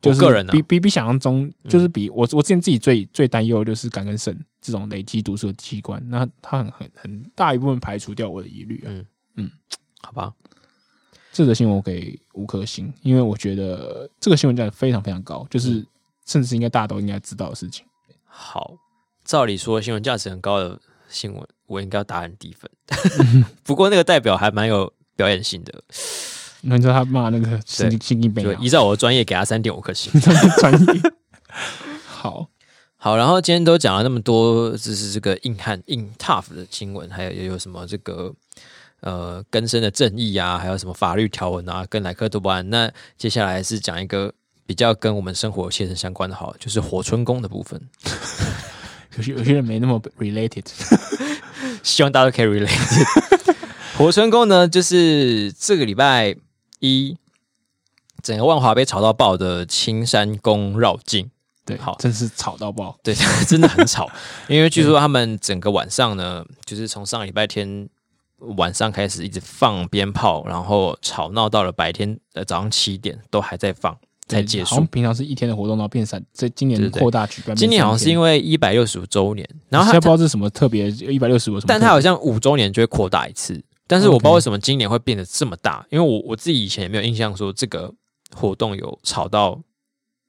[0.00, 8.88] 就是个人比比比想象中，就是比我我之前自己最最担忧的就是肝跟肾这种累积毒素的器官，那它很很很大一部分排除掉我的疑虑啊。
[8.88, 9.50] 嗯嗯。
[10.02, 10.32] 好吧，
[11.40, 15.82] 这个新闻我给五颗星，因为我觉得这个新闻价值非常非常高，就是
[16.26, 17.82] 甚至是应该大家都应该知道的事情。
[18.26, 18.74] 好，
[19.24, 20.78] 照理说新闻价值很高的
[21.08, 22.70] 新闻，我应该要打很低分。
[23.64, 25.82] 不过那个代表还蛮有表演性的，
[26.60, 30.12] 那你知道他骂那个神经病，就依照我的专业给他三点五颗星。
[30.60, 31.02] 专业
[32.06, 32.48] 好
[32.98, 38.30] 好，然后今天都讲了那么多，就是这个硬汉硬 tough 的新闻，还有也有什么这个
[39.00, 42.70] 呃根深的正义啊，还有什么法律条文啊，跟莱克多巴胺。
[42.70, 44.32] 那接下来是讲一个
[44.66, 47.80] 比较跟我们生活切身相关的，好，就是火春宫的部分。
[49.10, 50.64] 可 是有些人没那么 related，
[51.82, 53.56] 希望大家都可以 related。
[53.98, 56.34] 火春宫呢，就是这个礼拜
[56.78, 57.16] 一，
[58.22, 61.30] 整个万华被吵到爆的青山宫绕境。
[61.66, 62.98] 对，好，真是吵到爆。
[63.02, 63.14] 对，
[63.46, 64.10] 真的很吵。
[64.48, 67.88] 因为据说他们整个晚上呢，就是从上礼拜天
[68.56, 73.96] 晚上开始一直放鞭炮，然后吵闹到了白天呃早上七点，都还在放，
[74.28, 74.82] 才结束。
[74.86, 77.54] 平常是一天的活动，然后变三，这今年扩大举办。
[77.54, 83.62] 今年好像是因为一百六十五周年，然后他不知道是什么特别一百六十五，但他好像五周年就会扩大一次。
[83.86, 87.92] 但是我不知道为什么今年会变得这么大，因为我我自己以前也没有印象说这个
[88.34, 89.60] 活动有吵到，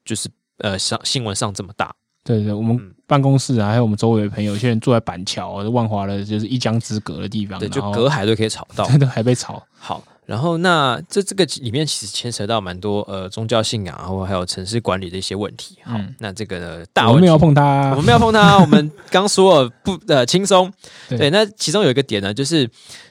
[0.05, 0.29] 就是。
[0.63, 9.61] 呃，上新闻上这么大，对对，我们办公室啊，还有我们周围的朋友，有些人住在板桥，万华的，就是一江之隔的地方，对，就隔海都可以吵到， 真的还被吵。
[9.75, 15.79] 好，然后那这这个里面其实牵扯到蛮多呃宗教信仰，然后还有城市管理的一些问题。
[15.83, 20.71] 好，嗯、那这个呢，大我们没有碰它，我们没有碰它， 我们刚说了不呃轻松。
[21.09, 22.69] 对，对，那其中有一个点呢，就是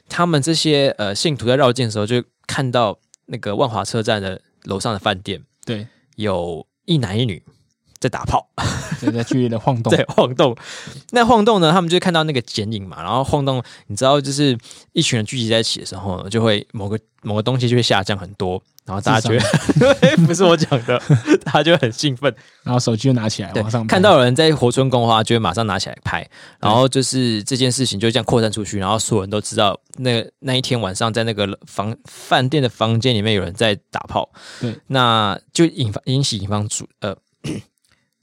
[0.08, 2.96] 他们这些呃信徒在绕境的时候，就看到
[3.26, 6.64] 那个万华车站的楼上的饭店，对，有。
[6.86, 7.40] 一男一女
[8.00, 8.48] 在打炮，
[8.98, 10.56] 在在剧烈的晃动，对晃动。
[11.10, 11.70] 那晃动呢？
[11.70, 14.56] 他们就看到那个剪影嘛，然后晃动，你知道，就是
[14.92, 18.60] 一群人聚集在一起的时候，就会某个某个东西就会下降很多。
[18.86, 21.00] 然后大家觉得， 对，不是我讲的，
[21.44, 22.34] 他就很兴奋，
[22.64, 26.28] 然后手机就拿起来往上，看到有人在活春宫的话，就会马上拿起来拍，
[26.58, 34.28] 然后就是这件事情就这样扩散出去，然后所有人都知道，那那一天晚上在那个房饭店的房间里面有人在打炮，
[34.60, 37.14] 对，那就引发引起引方主呃，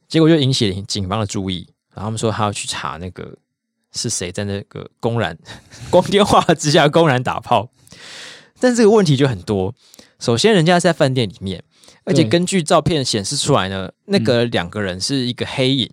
[0.08, 3.38] 结果就引起了警方的注意，然后他们说他要去查那个
[3.94, 5.38] 是谁在那个公然
[5.90, 7.70] 光天化日之下公然打炮，
[8.60, 9.74] 但这个问题就很多。
[10.20, 11.64] 首先，人家是在饭店里面，
[12.04, 15.90] 而且根据照片显示出来呢，那个两个人是一个黑影。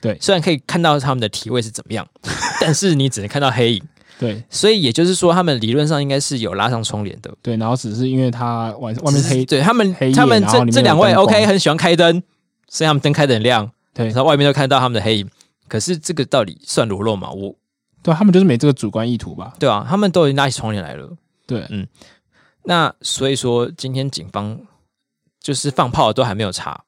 [0.00, 2.08] 对，虽然可以看到他们的体位是怎么样，
[2.62, 3.82] 但是你只能看到黑影。
[4.18, 7.32] 对，所以也就是说，他们理论上应该是有拉上窗帘的。
[7.42, 12.22] 对，然后只是因为他外外面黑，对他们他们这这两位 OK 很喜欢开灯，
[12.68, 13.70] 所以他们灯开的很亮。
[13.92, 15.28] 对，然后外面都看到他们的黑影。
[15.66, 17.30] 可是这个到底算裸露吗？
[17.30, 17.54] 我
[18.02, 19.52] 对他们就是没这个主观意图吧？
[19.58, 21.10] 对啊，他们都已经拉起窗帘来了。
[21.46, 21.86] 对，嗯。
[22.64, 24.60] 那所以说，今天警方
[25.40, 26.84] 就是放炮都还没有查，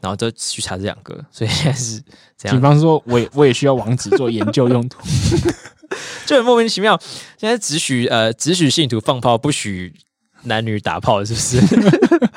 [0.00, 2.02] 然后就去查这两个， 所以现在是
[2.36, 2.54] 这样。
[2.54, 5.00] 警方说，我也我也需要网址做研究用途，
[6.26, 7.00] 就很莫名其妙。
[7.38, 9.94] 现在只许呃只许信徒放炮，不许
[10.44, 11.60] 男女打炮，是不是？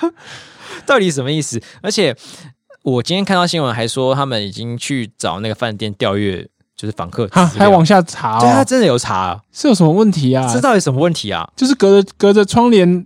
[0.86, 1.62] 到底什么意思？
[1.82, 2.16] 而且
[2.84, 6.48] 我今天看到新闻还说，他们已经去找那个饭店调阅。
[6.76, 10.52] 就是访客他还往下查，哦，对，他真的有查，啊，是有什么问题啊？
[10.52, 11.48] 这到底什么问题啊？
[11.56, 13.06] 就是隔着隔着窗帘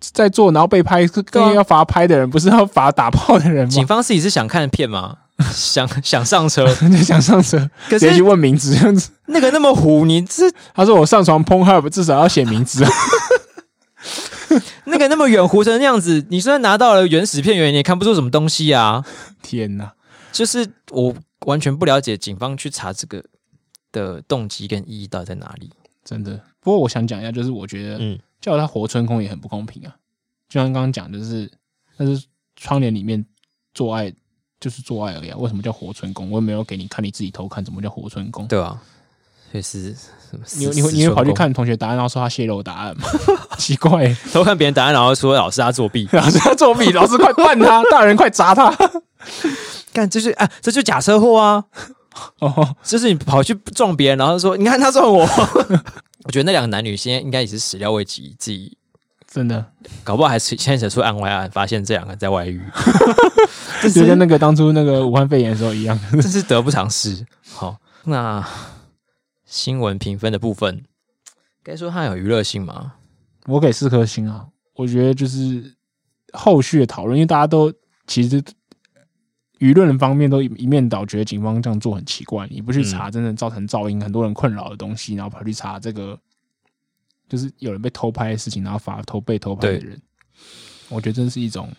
[0.00, 3.70] 在做，然后被拍，更要罚拍的人，不是要罚打炮的人吗？
[3.70, 5.18] 警方自己是想看片吗？
[5.52, 6.66] 想想上车，
[7.04, 7.58] 想上车，
[7.88, 9.10] 可直接去问名字这样子。
[9.26, 12.90] 那个那么糊，你这他说我上床 Pornhub 至少要写名字啊。
[14.86, 19.04] 那个那么远糊成那样子，你虽然拿到了原始片源，你也看不出什么东西啊！
[19.42, 19.94] 天哪，
[20.32, 21.14] 就是我。
[21.44, 23.22] 完全不了解警方去查这个
[23.92, 25.70] 的动机跟意义到底在哪里？
[26.02, 26.40] 真的。
[26.58, 29.94] 不过我想讲一下，就是我觉得，嗯，叫他活春宫也很不公平啊。
[30.48, 31.52] 就像刚刚讲就是，
[31.98, 32.26] 但是
[32.56, 33.22] 窗帘里面
[33.74, 34.10] 做爱
[34.58, 35.36] 就是做爱而已啊。
[35.36, 36.30] 为什么叫活春宫？
[36.30, 38.48] 我也没有给你看，你自己偷看，怎么叫活春宫？
[38.48, 38.82] 对啊，
[39.52, 39.94] 确实，
[40.56, 43.08] 你你会你会跑去看同学答案，然后说他泄露答案吗？
[43.58, 48.74] 奇怪、欸，偷看别人答案，然后说老师他作弊， 老师他作弊，老师快办他，大人快砸他。
[49.92, 51.64] 干，这是啊，这就假车祸啊！
[52.40, 55.26] 哦，就是你跑去撞别人，然后说你看他撞我。
[56.24, 58.76] 我觉得那两个男女现在应该也是始料未及，自己
[59.30, 59.64] 真的
[60.02, 62.62] 搞不好还是牵扯出案外案，发现这两个在外遇，
[63.92, 67.24] 就跟那个当初那个武汉肺炎的时候一样，真是得不偿失。
[67.52, 68.42] 好，那
[69.54, 70.82] 新闻评分的部分，
[71.62, 72.94] 该说它有娱乐性吗？
[73.46, 74.48] 我给四颗星啊！
[74.74, 75.76] 我觉得就是
[76.32, 77.72] 后续的讨论，因为大家都
[78.08, 78.42] 其实。
[79.60, 82.46] 舆论方面都一面倒，觉得警方这样做很奇怪。
[82.50, 86.18] 你不去查，真的造成噪音、很多人困扰的东西，然后跑去查这个，
[87.28, 89.98] 就是有人被偷拍的事情，然后罚偷被偷拍的人。
[90.88, 91.72] 我觉得这是一种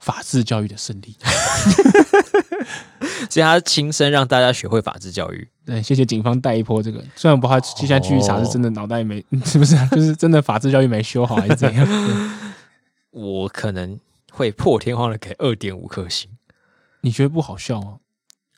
[0.00, 1.16] 法治教育的胜利。
[3.30, 5.48] 所以他亲身让大家学会法治教育。
[5.64, 7.02] 对，谢谢警方带一波这个。
[7.14, 9.76] 虽然不怕接下来继续查，是真的脑袋没 是不是？
[9.88, 11.86] 就是真的法治教育没修好，还是怎样？
[13.12, 13.98] 我可能
[14.30, 16.30] 会破天荒的给二点五颗星。
[17.02, 17.98] 你觉得不好笑吗？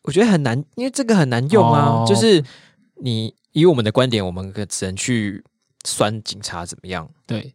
[0.04, 1.86] 我觉得很难，因为这个很难用啊。
[1.86, 2.42] 哦、就是
[3.02, 5.42] 你以我们的观点，我们可只能去
[5.84, 7.08] 酸警察怎么样？
[7.26, 7.54] 对。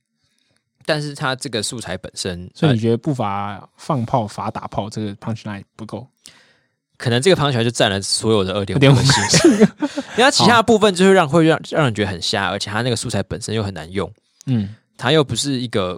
[0.85, 6.07] 但是他这个素材本身，所以你觉得不罚放炮，罚打炮这个 punchline 不够？
[6.99, 9.51] 可能这个 punchline 就占了所有的二点五颗星。
[10.19, 14.11] 因为其他部分就是让会让让人觉得很瞎，而且他那个素材本身又很难用。
[14.47, 15.97] 嗯，他又不是一个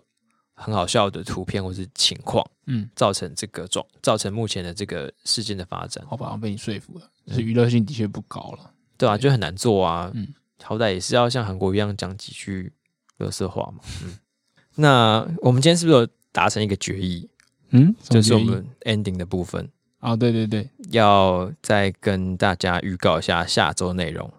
[0.53, 2.47] 很好笑的图片或是情况。
[2.67, 6.05] 嗯，造成这个状，造成目前的这个事件的发展。
[6.07, 8.71] 好吧，我被你说服了，就是娱乐性的确不高了。
[8.97, 10.11] 对啊，就很难做啊。
[10.13, 10.27] 嗯，
[10.63, 12.71] 好歹也是要像韩国一样讲几句
[13.17, 13.83] 垃圾话嘛。
[14.03, 14.17] 嗯。
[14.75, 17.27] 那我们今天是不是有达成一个决议？
[17.71, 19.67] 嗯，就是我们 ending 的部分
[20.01, 20.13] 啊。
[20.15, 24.29] 对对对，要再跟大家预告一下下周内容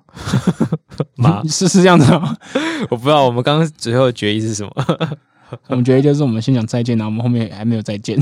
[1.17, 1.43] 吗？
[1.49, 2.37] 是是这样的吗？
[2.91, 3.25] 我不知道。
[3.25, 4.73] 我们刚刚最后的决议是什么？
[5.69, 8.19] 我们决议就是我们先讲再见，然后我们后面还没有再见。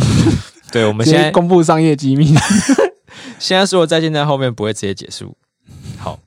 [0.70, 2.34] 对，我们现在公布商业机密。
[3.38, 5.36] 现在说再见，在后面不会直接结束。
[5.98, 6.18] 好，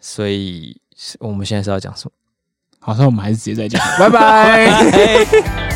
[0.00, 0.80] 所以
[1.18, 2.12] 我们现在是要讲什么？
[2.80, 5.73] 好，那我们还是直接再见，拜拜。